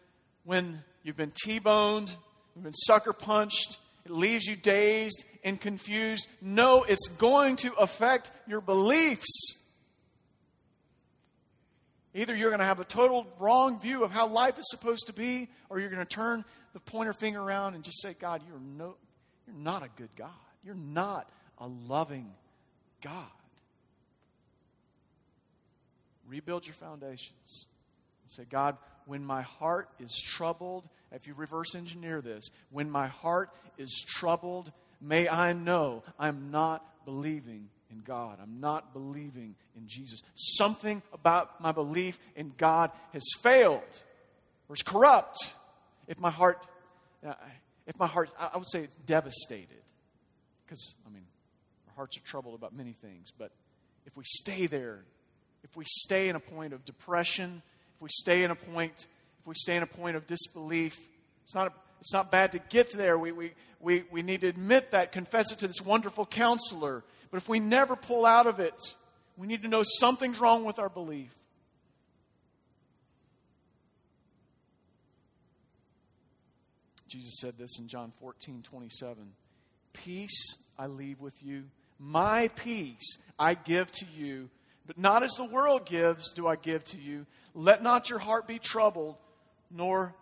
[0.44, 2.16] when you've been T boned,
[2.56, 8.32] you've been sucker punched, it leaves you dazed and confused, no, it's going to affect
[8.48, 9.58] your beliefs.
[12.14, 15.14] Either you're going to have a total wrong view of how life is supposed to
[15.14, 18.60] be, or you're going to turn the pointer finger around and just say, God, you're,
[18.60, 18.96] no,
[19.48, 20.30] you're not a good God.
[20.64, 22.32] You're not a loving
[23.02, 23.26] God.
[26.28, 27.66] Rebuild your foundations.
[28.28, 33.50] Say, God, when my heart is troubled, if you reverse engineer this, when my heart
[33.78, 38.38] is troubled, may I know I'm not believing in God.
[38.42, 40.22] I'm not believing in Jesus.
[40.36, 44.02] Something about my belief in God has failed
[44.70, 45.54] or is corrupt.
[46.08, 46.66] If my heart,
[47.26, 47.34] uh,
[47.88, 49.68] if my heart, I would say it's devastated.
[50.66, 51.26] Because, I mean,
[51.90, 53.32] our hearts are troubled about many things.
[53.38, 53.52] But
[54.06, 55.04] if we stay there
[55.64, 57.62] if we stay in a point of depression,
[57.96, 59.08] if we stay in a point,
[59.40, 61.00] if we stay in a point of disbelief,
[61.44, 61.72] it's not, a,
[62.02, 63.18] it's not bad to get there.
[63.18, 67.04] We, we, we, we need to admit that, confess it to this wonderful counselor.
[67.30, 68.76] But if we never pull out of it,
[69.38, 71.34] we need to know something's wrong with our belief.
[77.08, 79.34] Jesus said this in John 14, 27.
[79.94, 81.66] Peace I leave with you.
[82.00, 84.50] My peace I give to you.
[84.88, 87.26] But not as the world gives do I give to you.
[87.54, 89.18] Let not your heart be troubled,
[89.70, 90.16] nor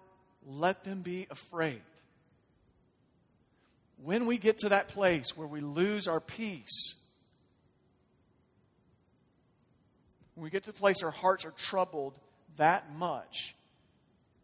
[0.45, 1.81] let them be afraid.
[4.01, 6.95] when we get to that place where we lose our peace,
[10.35, 12.17] when we get to the place our hearts are troubled
[12.55, 13.55] that much,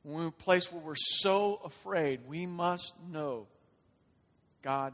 [0.04, 3.48] when we're a place where we're so afraid, we must know
[4.62, 4.94] God,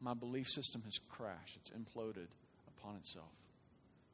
[0.00, 2.26] my belief system has crashed, it's imploded
[2.76, 3.30] upon itself.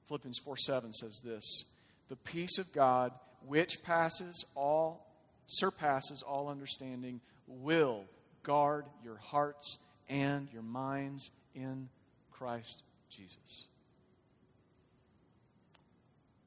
[0.06, 1.64] Philippians 4 7 says this
[2.08, 3.12] The peace of God,
[3.46, 5.11] which passes all,
[5.47, 8.05] surpasses all understanding, will
[8.43, 9.78] guard your hearts
[10.09, 11.88] and your minds in
[12.30, 13.66] Christ Jesus.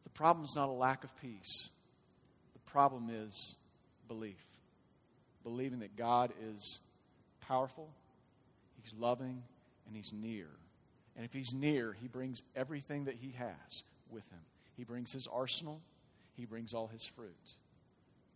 [0.04, 1.70] The problem is not a lack of peace,
[2.54, 3.56] the problem is
[4.08, 4.44] belief.
[5.44, 6.80] Believing that God is
[7.40, 7.90] powerful,
[8.82, 9.44] He's loving,
[9.88, 10.48] and He's near.
[11.16, 14.40] And if He's near, He brings everything that He has with Him.
[14.76, 15.82] He brings His arsenal,
[16.36, 17.36] He brings all His fruit.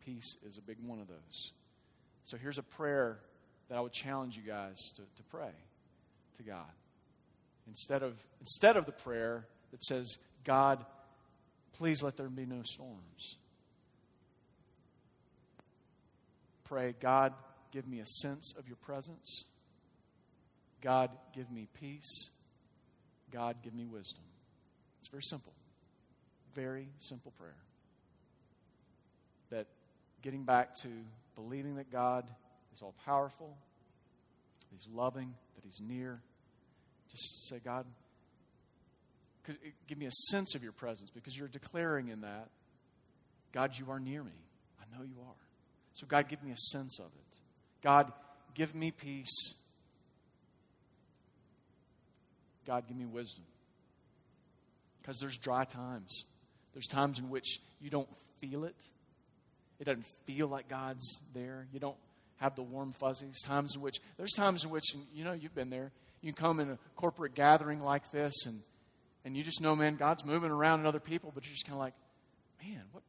[0.10, 1.52] Peace is a big one of those.
[2.24, 3.20] So here's a prayer
[3.68, 5.52] that I would challenge you guys to, to pray
[6.38, 6.72] to God.
[7.68, 10.84] Instead of, instead of the prayer that says, God,
[11.74, 13.36] please let there be no storms.
[16.64, 17.34] Pray, God,
[17.72, 19.46] give me a sense of your presence.
[20.82, 22.32] God, give me peace.
[23.32, 24.24] God, give me wisdom.
[25.02, 25.54] It's very simple.
[26.56, 27.58] Very simple prayer.
[29.52, 29.68] That
[30.22, 30.90] getting back to
[31.36, 32.30] believing that God
[32.74, 33.58] is all powerful,
[34.72, 36.22] He's loving, that He's near.
[37.10, 37.86] Just say, God,
[39.44, 42.50] could eh, give me a sense of your presence because you're declaring in that,
[43.52, 44.32] God, you are near me.
[44.80, 45.36] I know you are.
[45.94, 47.40] So, God, give me a sense of it.
[47.82, 48.12] God,
[48.54, 49.56] give me peace.
[52.68, 53.44] God, give me wisdom.
[55.02, 56.26] Because there's dry times.
[56.74, 58.08] There's times in which you don't
[58.40, 58.90] feel it.
[59.80, 61.68] It doesn't feel like God's there.
[61.72, 61.98] You don't
[62.38, 63.42] have the warm fuzzies.
[63.42, 65.92] Times in which, there's times in which, you know, you've been there.
[66.22, 68.62] You can come in a corporate gathering like this and,
[69.26, 71.76] and you just know, man, God's moving around in other people, but you're just kind
[71.76, 71.94] of like,
[72.64, 73.04] man, what,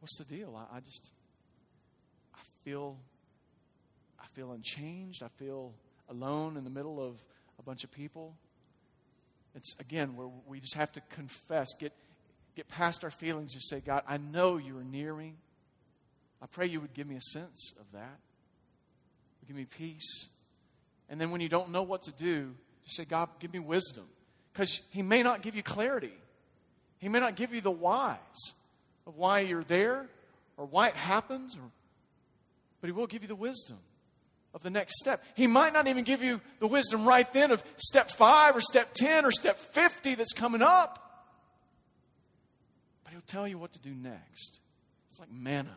[0.00, 0.56] what's the deal?
[0.56, 1.12] I, I just,
[2.34, 2.96] I feel,
[4.20, 5.22] I feel unchanged.
[5.22, 5.72] I feel
[6.08, 7.20] alone in the middle of
[7.58, 8.36] a bunch of people.
[9.54, 11.92] It's again where we just have to confess, get,
[12.54, 15.34] get past our feelings, just say, God, I know you are near me.
[16.42, 18.18] I pray you would give me a sense of that.
[19.46, 20.28] Give me peace.
[21.08, 24.04] And then when you don't know what to do, you say, God, give me wisdom.
[24.52, 26.12] Because He may not give you clarity,
[26.98, 28.18] He may not give you the whys
[29.06, 30.08] of why you're there
[30.56, 31.70] or why it happens, or,
[32.80, 33.78] but He will give you the wisdom
[34.52, 35.22] of the next step.
[35.34, 38.94] He might not even give you the wisdom right then of step five or step
[38.94, 41.28] 10 or step 50 that's coming up,
[43.04, 44.60] but He'll tell you what to do next.
[45.08, 45.76] It's like manna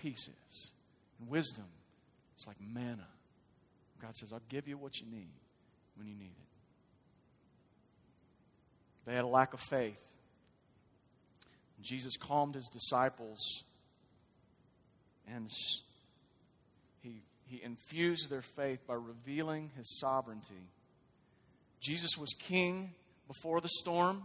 [0.00, 0.70] peace is.
[1.18, 1.66] And wisdom
[2.38, 3.06] is like manna.
[4.00, 5.30] God says, I'll give you what you need
[5.96, 6.48] when you need it.
[9.06, 10.00] They had a lack of faith.
[11.82, 13.64] Jesus calmed his disciples
[15.34, 15.48] and
[17.02, 20.68] he, he infused their faith by revealing his sovereignty.
[21.80, 22.92] Jesus was king
[23.26, 24.22] before the storm,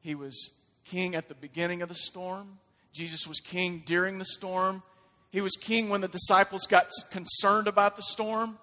[0.00, 0.50] he was
[0.84, 2.58] king at the beginning of the storm.
[2.92, 4.82] Jesus was king during the storm,
[5.30, 8.58] he was king when the disciples got concerned about the storm.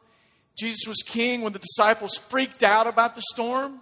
[0.57, 3.80] Jesus was king when the disciples freaked out about the storm.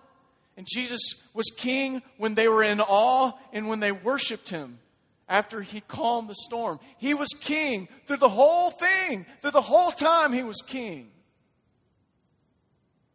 [0.58, 1.02] And Jesus
[1.34, 4.80] was king when they were in awe and when they worshiped him
[5.28, 6.80] after he calmed the storm.
[6.98, 11.10] He was king through the whole thing, through the whole time he was king.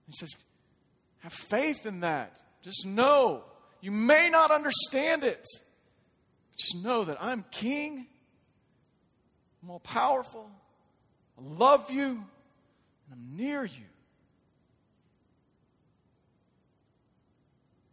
[0.06, 0.34] He says,
[1.20, 2.36] Have faith in that.
[2.62, 3.44] Just know.
[3.80, 5.46] You may not understand it.
[6.58, 8.06] Just know that I'm king
[9.62, 10.50] I'm all powerful.
[11.38, 12.06] I love you.
[12.06, 13.84] And I'm near you.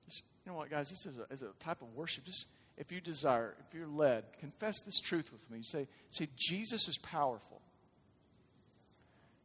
[0.07, 0.89] Just, you know what, guys?
[0.89, 2.25] This is a, is a type of worship.
[2.25, 2.45] Just
[2.77, 5.61] if you desire, if you're led, confess this truth with me.
[5.63, 7.61] Say, say Jesus is powerful.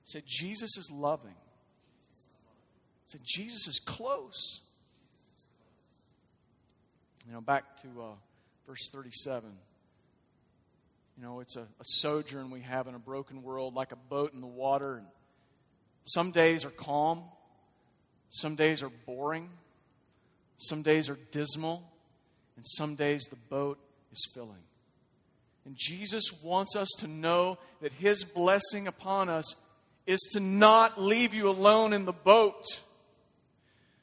[0.04, 1.34] Say, Jesus is loving.
[3.06, 4.60] Say, Jesus is close.
[7.26, 8.14] You know, back to uh,
[8.66, 9.50] verse 37.
[11.16, 14.32] You know, it's a, a sojourn we have in a broken world, like a boat
[14.32, 14.96] in the water.
[14.96, 15.06] And
[16.04, 17.22] some days are calm,
[18.30, 19.50] some days are boring,
[20.56, 21.82] some days are dismal,
[22.56, 23.78] and some days the boat
[24.10, 24.62] is filling.
[25.64, 29.54] And Jesus wants us to know that His blessing upon us
[30.06, 32.64] is to not leave you alone in the boat.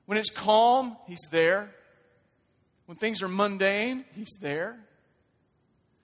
[0.06, 1.72] When it's calm, He's there.
[2.86, 4.80] When things are mundane, He's there.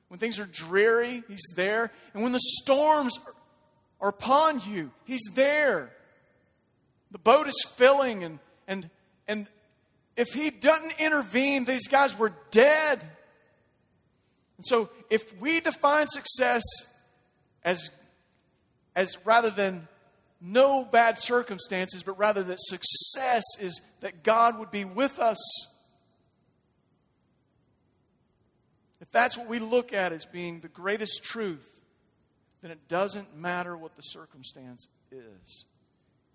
[0.07, 1.91] When things are dreary, He's there.
[2.13, 3.17] And when the storms
[3.99, 5.91] are upon you, He's there.
[7.11, 8.89] The boat is filling, and, and,
[9.27, 9.47] and
[10.17, 12.99] if he doesn't intervene, these guys were dead.
[14.57, 16.63] And so, if we define success
[17.63, 17.91] as,
[18.95, 19.87] as rather than
[20.39, 25.37] no bad circumstances, but rather that success is that God would be with us.
[29.01, 31.65] If that's what we look at as being the greatest truth,
[32.61, 35.65] then it doesn't matter what the circumstance is.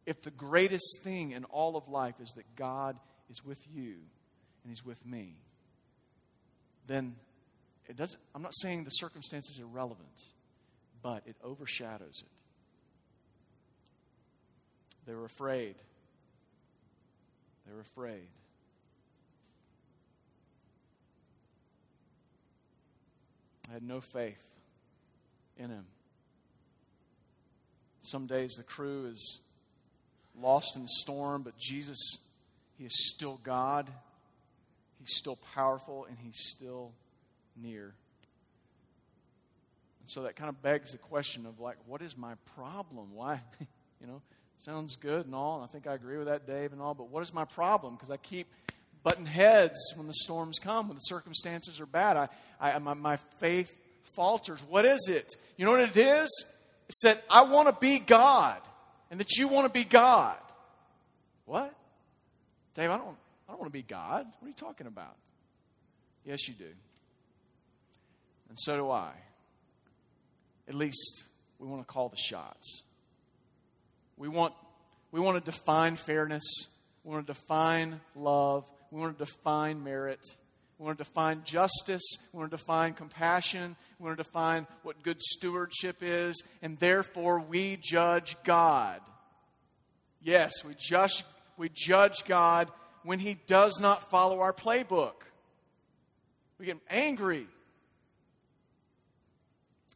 [0.07, 2.97] If the greatest thing in all of life is that God
[3.29, 3.97] is with you
[4.63, 5.35] and He's with me,
[6.87, 7.17] then
[7.87, 10.25] it doesn't, I'm not saying the circumstance is irrelevant,
[11.03, 12.29] but it overshadows it.
[15.07, 15.75] They were afraid.
[17.67, 18.29] They were afraid.
[23.71, 24.43] I had no faith
[25.57, 25.85] in him.
[28.03, 29.41] Some days the crew is
[30.39, 32.19] lost in the storm, but Jesus,
[32.79, 33.91] He is still God.
[34.99, 36.93] He's still powerful, and He's still
[37.57, 37.95] near.
[40.01, 43.15] And so that kind of begs the question of, like, what is my problem?
[43.15, 43.41] Why?
[44.01, 44.23] you know,
[44.59, 45.57] sounds good and all.
[45.57, 47.95] And I think I agree with that, Dave, and all, but what is my problem?
[47.95, 48.49] Because I keep
[49.03, 52.17] butting heads when the storms come, when the circumstances are bad.
[52.17, 52.29] I,
[52.61, 53.77] I, my, my faith
[54.15, 54.63] falters.
[54.69, 55.33] What is it?
[55.57, 56.47] You know what it is?
[56.89, 58.61] It's that I want to be God
[59.11, 60.37] and that you want to be God.
[61.45, 61.75] What?
[62.75, 63.17] Dave, I don't,
[63.49, 64.27] I don't want to be God.
[64.39, 65.17] What are you talking about?
[66.25, 66.65] Yes, you do.
[68.49, 69.13] And so do I.
[70.69, 71.25] At least
[71.59, 72.83] we want to call the shots.
[74.17, 74.55] We want,
[75.13, 76.43] we want to define fairness.
[77.05, 78.65] We want to define love.
[78.91, 80.21] We want to define merit.
[80.79, 82.03] We want to define justice.
[82.33, 83.77] We want to define compassion.
[83.99, 86.43] We want to define what good stewardship is.
[86.63, 89.01] And therefore, we judge God.
[90.23, 91.25] Yes, we judge,
[91.57, 92.71] we judge God
[93.05, 95.23] when He does not follow our playbook.
[96.59, 97.47] We get angry.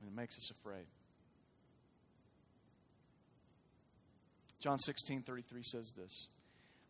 [0.00, 0.86] And it makes us afraid.
[4.60, 6.28] John 16 33 says this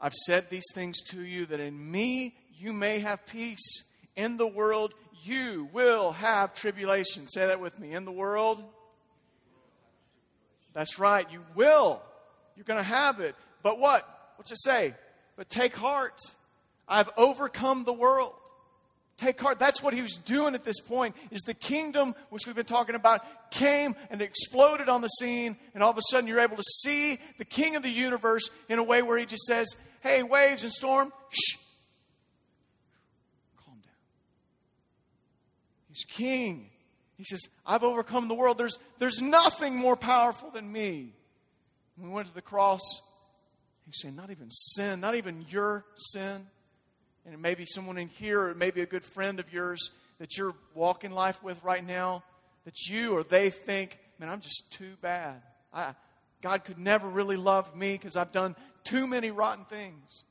[0.01, 3.85] I've said these things to you that in me you may have peace.
[4.17, 7.27] In the world, you will have tribulation.
[7.27, 7.93] Say that with me.
[7.93, 8.63] In the world,
[10.73, 12.03] that's right, you will.
[12.57, 13.35] You're going to have it.
[13.63, 14.07] But what?
[14.37, 14.95] What's it say?
[15.37, 16.19] But take heart.
[16.87, 18.35] I've overcome the world.
[19.17, 19.59] Take heart.
[19.59, 21.15] That's what he was doing at this point.
[21.31, 25.83] Is the kingdom, which we've been talking about, came and exploded on the scene, and
[25.83, 28.83] all of a sudden you're able to see the king of the universe in a
[28.83, 29.69] way where he just says,
[30.01, 31.57] Hey, waves and storm, shh,
[33.65, 33.93] Calm down."
[35.89, 36.71] He's king.
[37.17, 38.59] He says, I've overcome the world.
[38.59, 41.15] There's, there's nothing more powerful than me.
[41.97, 42.83] When we went to the cross,
[43.87, 46.47] he's saying, not even sin, not even your sin.
[47.25, 49.53] And it may be someone in here, or it may be a good friend of
[49.53, 52.23] yours that you're walking life with right now,
[52.65, 55.43] that you or they think, man, I'm just too bad.
[55.73, 55.95] I,
[56.43, 58.55] God could never really love me because I've done
[58.85, 60.25] too many rotten things.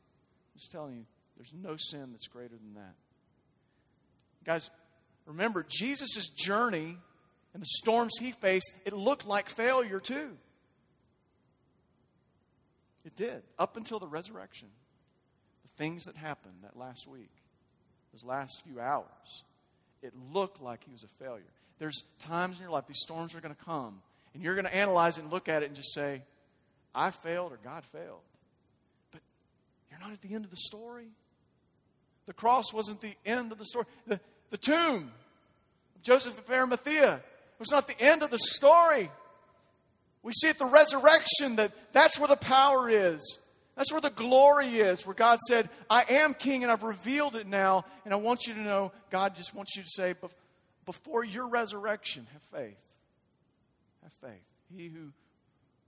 [0.53, 1.05] I'm just telling you,
[1.37, 2.93] there's no sin that's greater than that.
[4.45, 4.69] Guys,
[5.25, 6.97] Remember, Jesus' journey
[7.53, 10.37] and the storms he faced, it looked like failure too.
[13.05, 14.69] It did, up until the resurrection.
[15.77, 17.31] Things that happened that last week,
[18.13, 19.43] those last few hours,
[20.01, 21.43] it looked like he was a failure.
[21.79, 24.01] There's times in your life these storms are going to come,
[24.33, 26.21] and you're going to analyze it and look at it and just say,
[26.93, 28.21] I failed or God failed.
[29.11, 29.21] But
[29.89, 31.07] you're not at the end of the story.
[32.25, 33.85] The cross wasn't the end of the story.
[34.07, 34.19] The,
[34.51, 35.11] the tomb
[35.95, 37.21] of Joseph of Arimathea
[37.59, 39.09] was not the end of the story.
[40.21, 43.39] We see at the resurrection that that's where the power is.
[43.75, 47.47] That's where the glory is, where God said, I am king and I've revealed it
[47.47, 47.85] now.
[48.05, 50.13] And I want you to know, God just wants you to say,
[50.85, 52.77] before your resurrection, have faith.
[54.03, 54.43] Have faith.
[54.75, 55.11] He who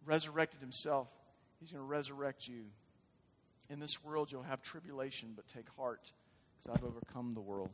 [0.05, 1.07] resurrected himself,
[1.59, 2.63] he's going to resurrect you.
[3.69, 6.11] In this world, you'll have tribulation, but take heart,
[6.57, 7.71] because I've overcome the world.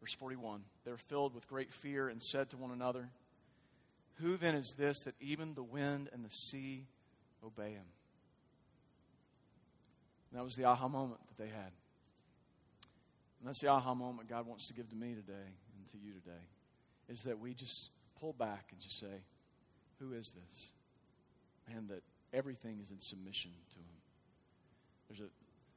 [0.00, 3.08] Verse 41 They're filled with great fear and said to one another,
[4.20, 6.86] Who then is this that even the wind and the sea
[7.44, 7.86] obey him?
[10.30, 11.72] And that was the aha moment that they had.
[13.40, 15.32] And that's the aha moment God wants to give to me today
[15.76, 16.44] and to you today
[17.08, 17.90] is that we just
[18.20, 19.24] pull back and just say,
[19.98, 20.72] Who is this?
[21.74, 22.02] And that
[22.32, 23.84] everything is in submission to him.
[25.08, 25.30] There's a,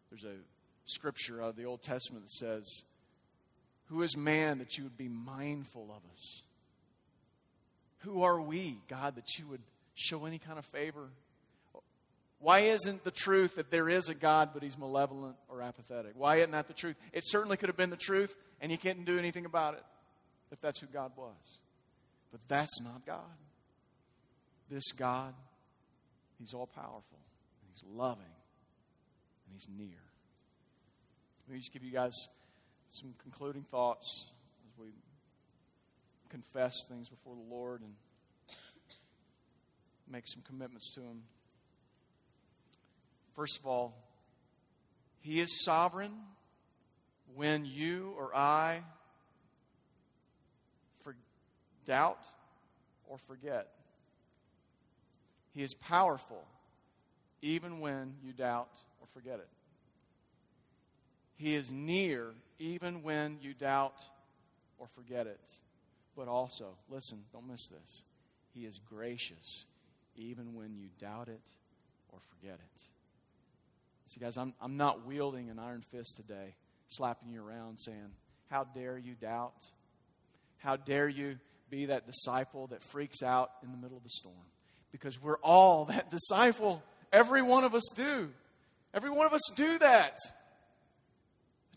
[0.09, 0.37] there's a
[0.85, 2.83] scripture out of the Old Testament that says,
[3.87, 6.41] who is man that you would be mindful of us?
[7.99, 9.61] Who are we, God, that you would
[9.95, 11.09] show any kind of favor?
[12.39, 16.11] Why isn't the truth that there is a God, but he's malevolent or apathetic?
[16.15, 16.95] Why isn't that the truth?
[17.13, 19.83] It certainly could have been the truth, and you can't do anything about it
[20.51, 21.59] if that's who God was.
[22.31, 23.23] But that's not God.
[24.69, 25.33] This God,
[26.37, 27.19] he's all powerful,
[27.67, 30.01] he's loving, and he's near.
[31.47, 32.13] Let me just give you guys
[32.89, 34.31] some concluding thoughts
[34.67, 34.89] as we
[36.29, 37.93] confess things before the Lord and
[40.09, 41.23] make some commitments to Him.
[43.35, 43.95] First of all,
[45.21, 46.13] He is sovereign
[47.35, 48.81] when you or I
[51.01, 51.15] for
[51.85, 52.25] doubt
[53.07, 53.67] or forget.
[55.53, 56.45] He is powerful
[57.41, 58.69] even when you doubt
[59.01, 59.47] or forget it.
[61.37, 64.01] He is near even when you doubt
[64.77, 65.51] or forget it.
[66.15, 68.03] But also, listen, don't miss this.
[68.53, 69.65] He is gracious
[70.15, 71.51] even when you doubt it
[72.09, 72.81] or forget it.
[74.05, 76.55] See, guys, I'm, I'm not wielding an iron fist today,
[76.87, 78.11] slapping you around saying,
[78.49, 79.65] How dare you doubt?
[80.57, 81.37] How dare you
[81.69, 84.35] be that disciple that freaks out in the middle of the storm?
[84.91, 86.83] Because we're all that disciple.
[87.11, 88.29] Every one of us do.
[88.93, 90.17] Every one of us do that.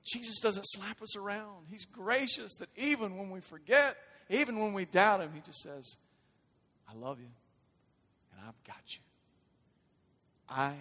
[0.06, 1.66] Jesus doesn't slap us around.
[1.68, 3.96] He's gracious that even when we forget,
[4.28, 5.96] even when we doubt Him, He just says,
[6.88, 7.28] I love you
[8.32, 9.00] and I've got you.
[10.48, 10.74] I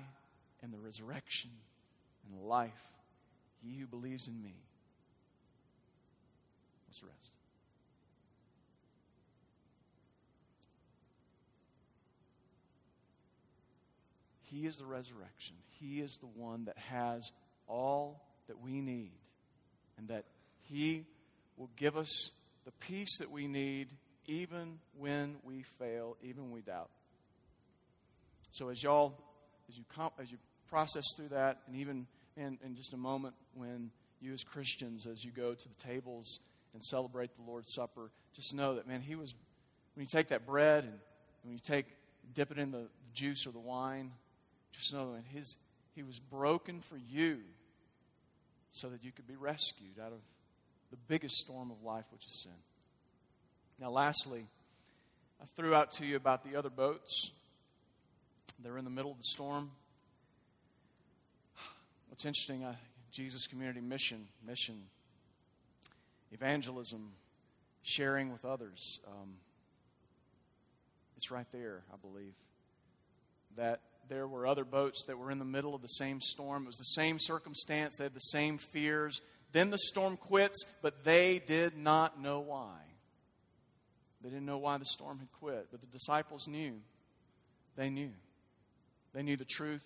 [0.64, 1.52] am the resurrection
[2.26, 2.72] and life.
[3.64, 4.56] He who believes in me.
[6.88, 7.32] Let's rest.
[14.44, 15.56] He is the resurrection.
[15.80, 17.32] He is the one that has
[17.68, 19.12] all that we need,
[19.98, 20.24] and that
[20.62, 21.06] He
[21.58, 22.32] will give us
[22.68, 23.88] the peace that we need
[24.28, 26.90] even when we fail, even when we doubt.
[28.52, 29.18] So as y'all,
[29.70, 30.38] as you comp, as you
[30.68, 33.90] process through that, and even in, in just a moment when
[34.20, 36.40] you as Christians, as you go to the tables
[36.74, 39.34] and celebrate the Lord's Supper, just know that man, He was
[39.96, 41.00] when you take that bread and
[41.44, 41.86] when you take
[42.34, 44.12] dip it in the juice or the wine,
[44.74, 45.56] just know that His
[45.96, 47.40] He was broken for you
[48.72, 50.20] so that you could be rescued out of
[50.92, 52.56] the biggest storm of life, which is sin.
[53.80, 54.48] Now, lastly,
[55.42, 57.32] I threw out to you about the other boats.
[58.60, 59.72] They're in the middle of the storm.
[62.10, 62.76] What's interesting, uh,
[63.12, 64.82] Jesus Community Mission, mission,
[66.32, 67.12] evangelism,
[67.84, 69.00] sharing with others.
[69.08, 69.36] Um,
[71.16, 72.34] it's right there, I believe.
[73.56, 76.64] That there were other boats that were in the middle of the same storm.
[76.64, 79.22] It was the same circumstance, they had the same fears.
[79.52, 82.76] Then the storm quits, but they did not know why.
[84.22, 86.74] They didn't know why the storm had quit, but the disciples knew.
[87.76, 88.12] They knew.
[89.14, 89.84] They knew the truth.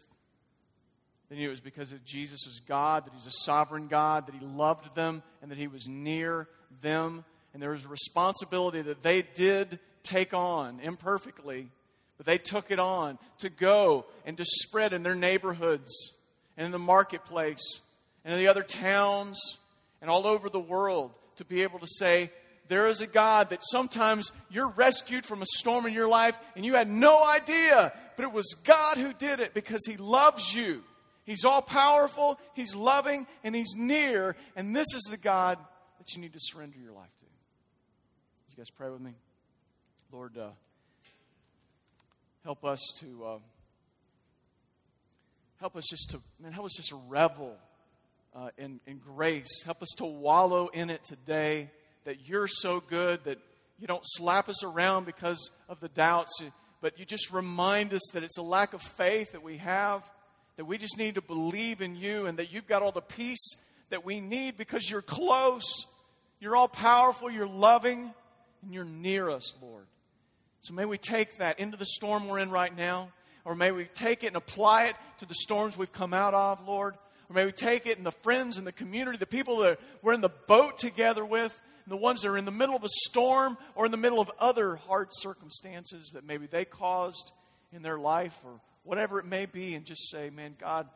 [1.29, 4.35] They knew it was because of Jesus is God, that He's a sovereign God, that
[4.35, 6.47] He loved them, and that He was near
[6.81, 7.23] them.
[7.53, 11.69] And there was a responsibility that they did take on imperfectly
[12.21, 16.11] but they took it on to go and to spread in their neighborhoods
[16.55, 17.81] and in the marketplace
[18.23, 19.39] and in the other towns
[20.01, 22.31] and all over the world to be able to say,
[22.67, 26.65] there is a God that sometimes you're rescued from a storm in your life and
[26.65, 30.83] you had no idea, but it was God who did it because He loves you.
[31.25, 34.35] He's all powerful, He's loving, and He's near.
[34.55, 35.57] And this is the God
[35.97, 37.25] that you need to surrender your life to.
[37.25, 39.13] you guys pray with me?
[40.11, 40.49] Lord, uh,
[42.43, 43.37] Help us to uh,
[45.59, 47.55] help us just to man, help us just revel
[48.35, 48.49] uh,
[49.05, 49.63] grace.
[49.63, 51.69] Help us to wallow in it today.
[52.05, 53.37] That you're so good that
[53.79, 56.41] you don't slap us around because of the doubts,
[56.81, 60.03] but you just remind us that it's a lack of faith that we have.
[60.57, 63.55] That we just need to believe in you, and that you've got all the peace
[63.89, 65.85] that we need because you're close.
[66.39, 67.31] You're all powerful.
[67.31, 68.13] You're loving,
[68.61, 69.85] and you're near us, Lord.
[70.61, 73.11] So may we take that into the storm we're in right now,
[73.45, 76.67] or may we take it and apply it to the storms we've come out of,
[76.67, 76.95] Lord.
[77.31, 80.11] Or may we take it and the friends and the community, the people that we're
[80.11, 82.89] in the boat together with, and the ones that are in the middle of a
[82.89, 87.31] storm or in the middle of other hard circumstances that maybe they caused
[87.71, 90.89] in their life or whatever it may be, and just say, man, God,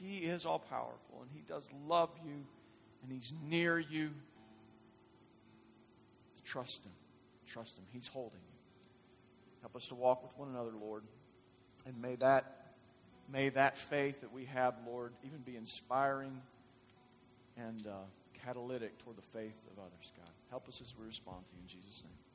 [0.00, 2.44] He is all powerful and He does love you
[3.04, 4.10] and He's near you.
[6.44, 6.92] Trust Him.
[7.46, 7.84] Trust Him.
[7.92, 8.88] He's holding you.
[9.60, 11.04] Help us to walk with one another, Lord.
[11.86, 12.65] And may that,
[13.32, 16.40] may that faith that we have, Lord, even be inspiring
[17.56, 17.92] and uh,
[18.44, 20.28] catalytic toward the faith of others, God.
[20.50, 22.25] Help us as we respond to you in Jesus' name.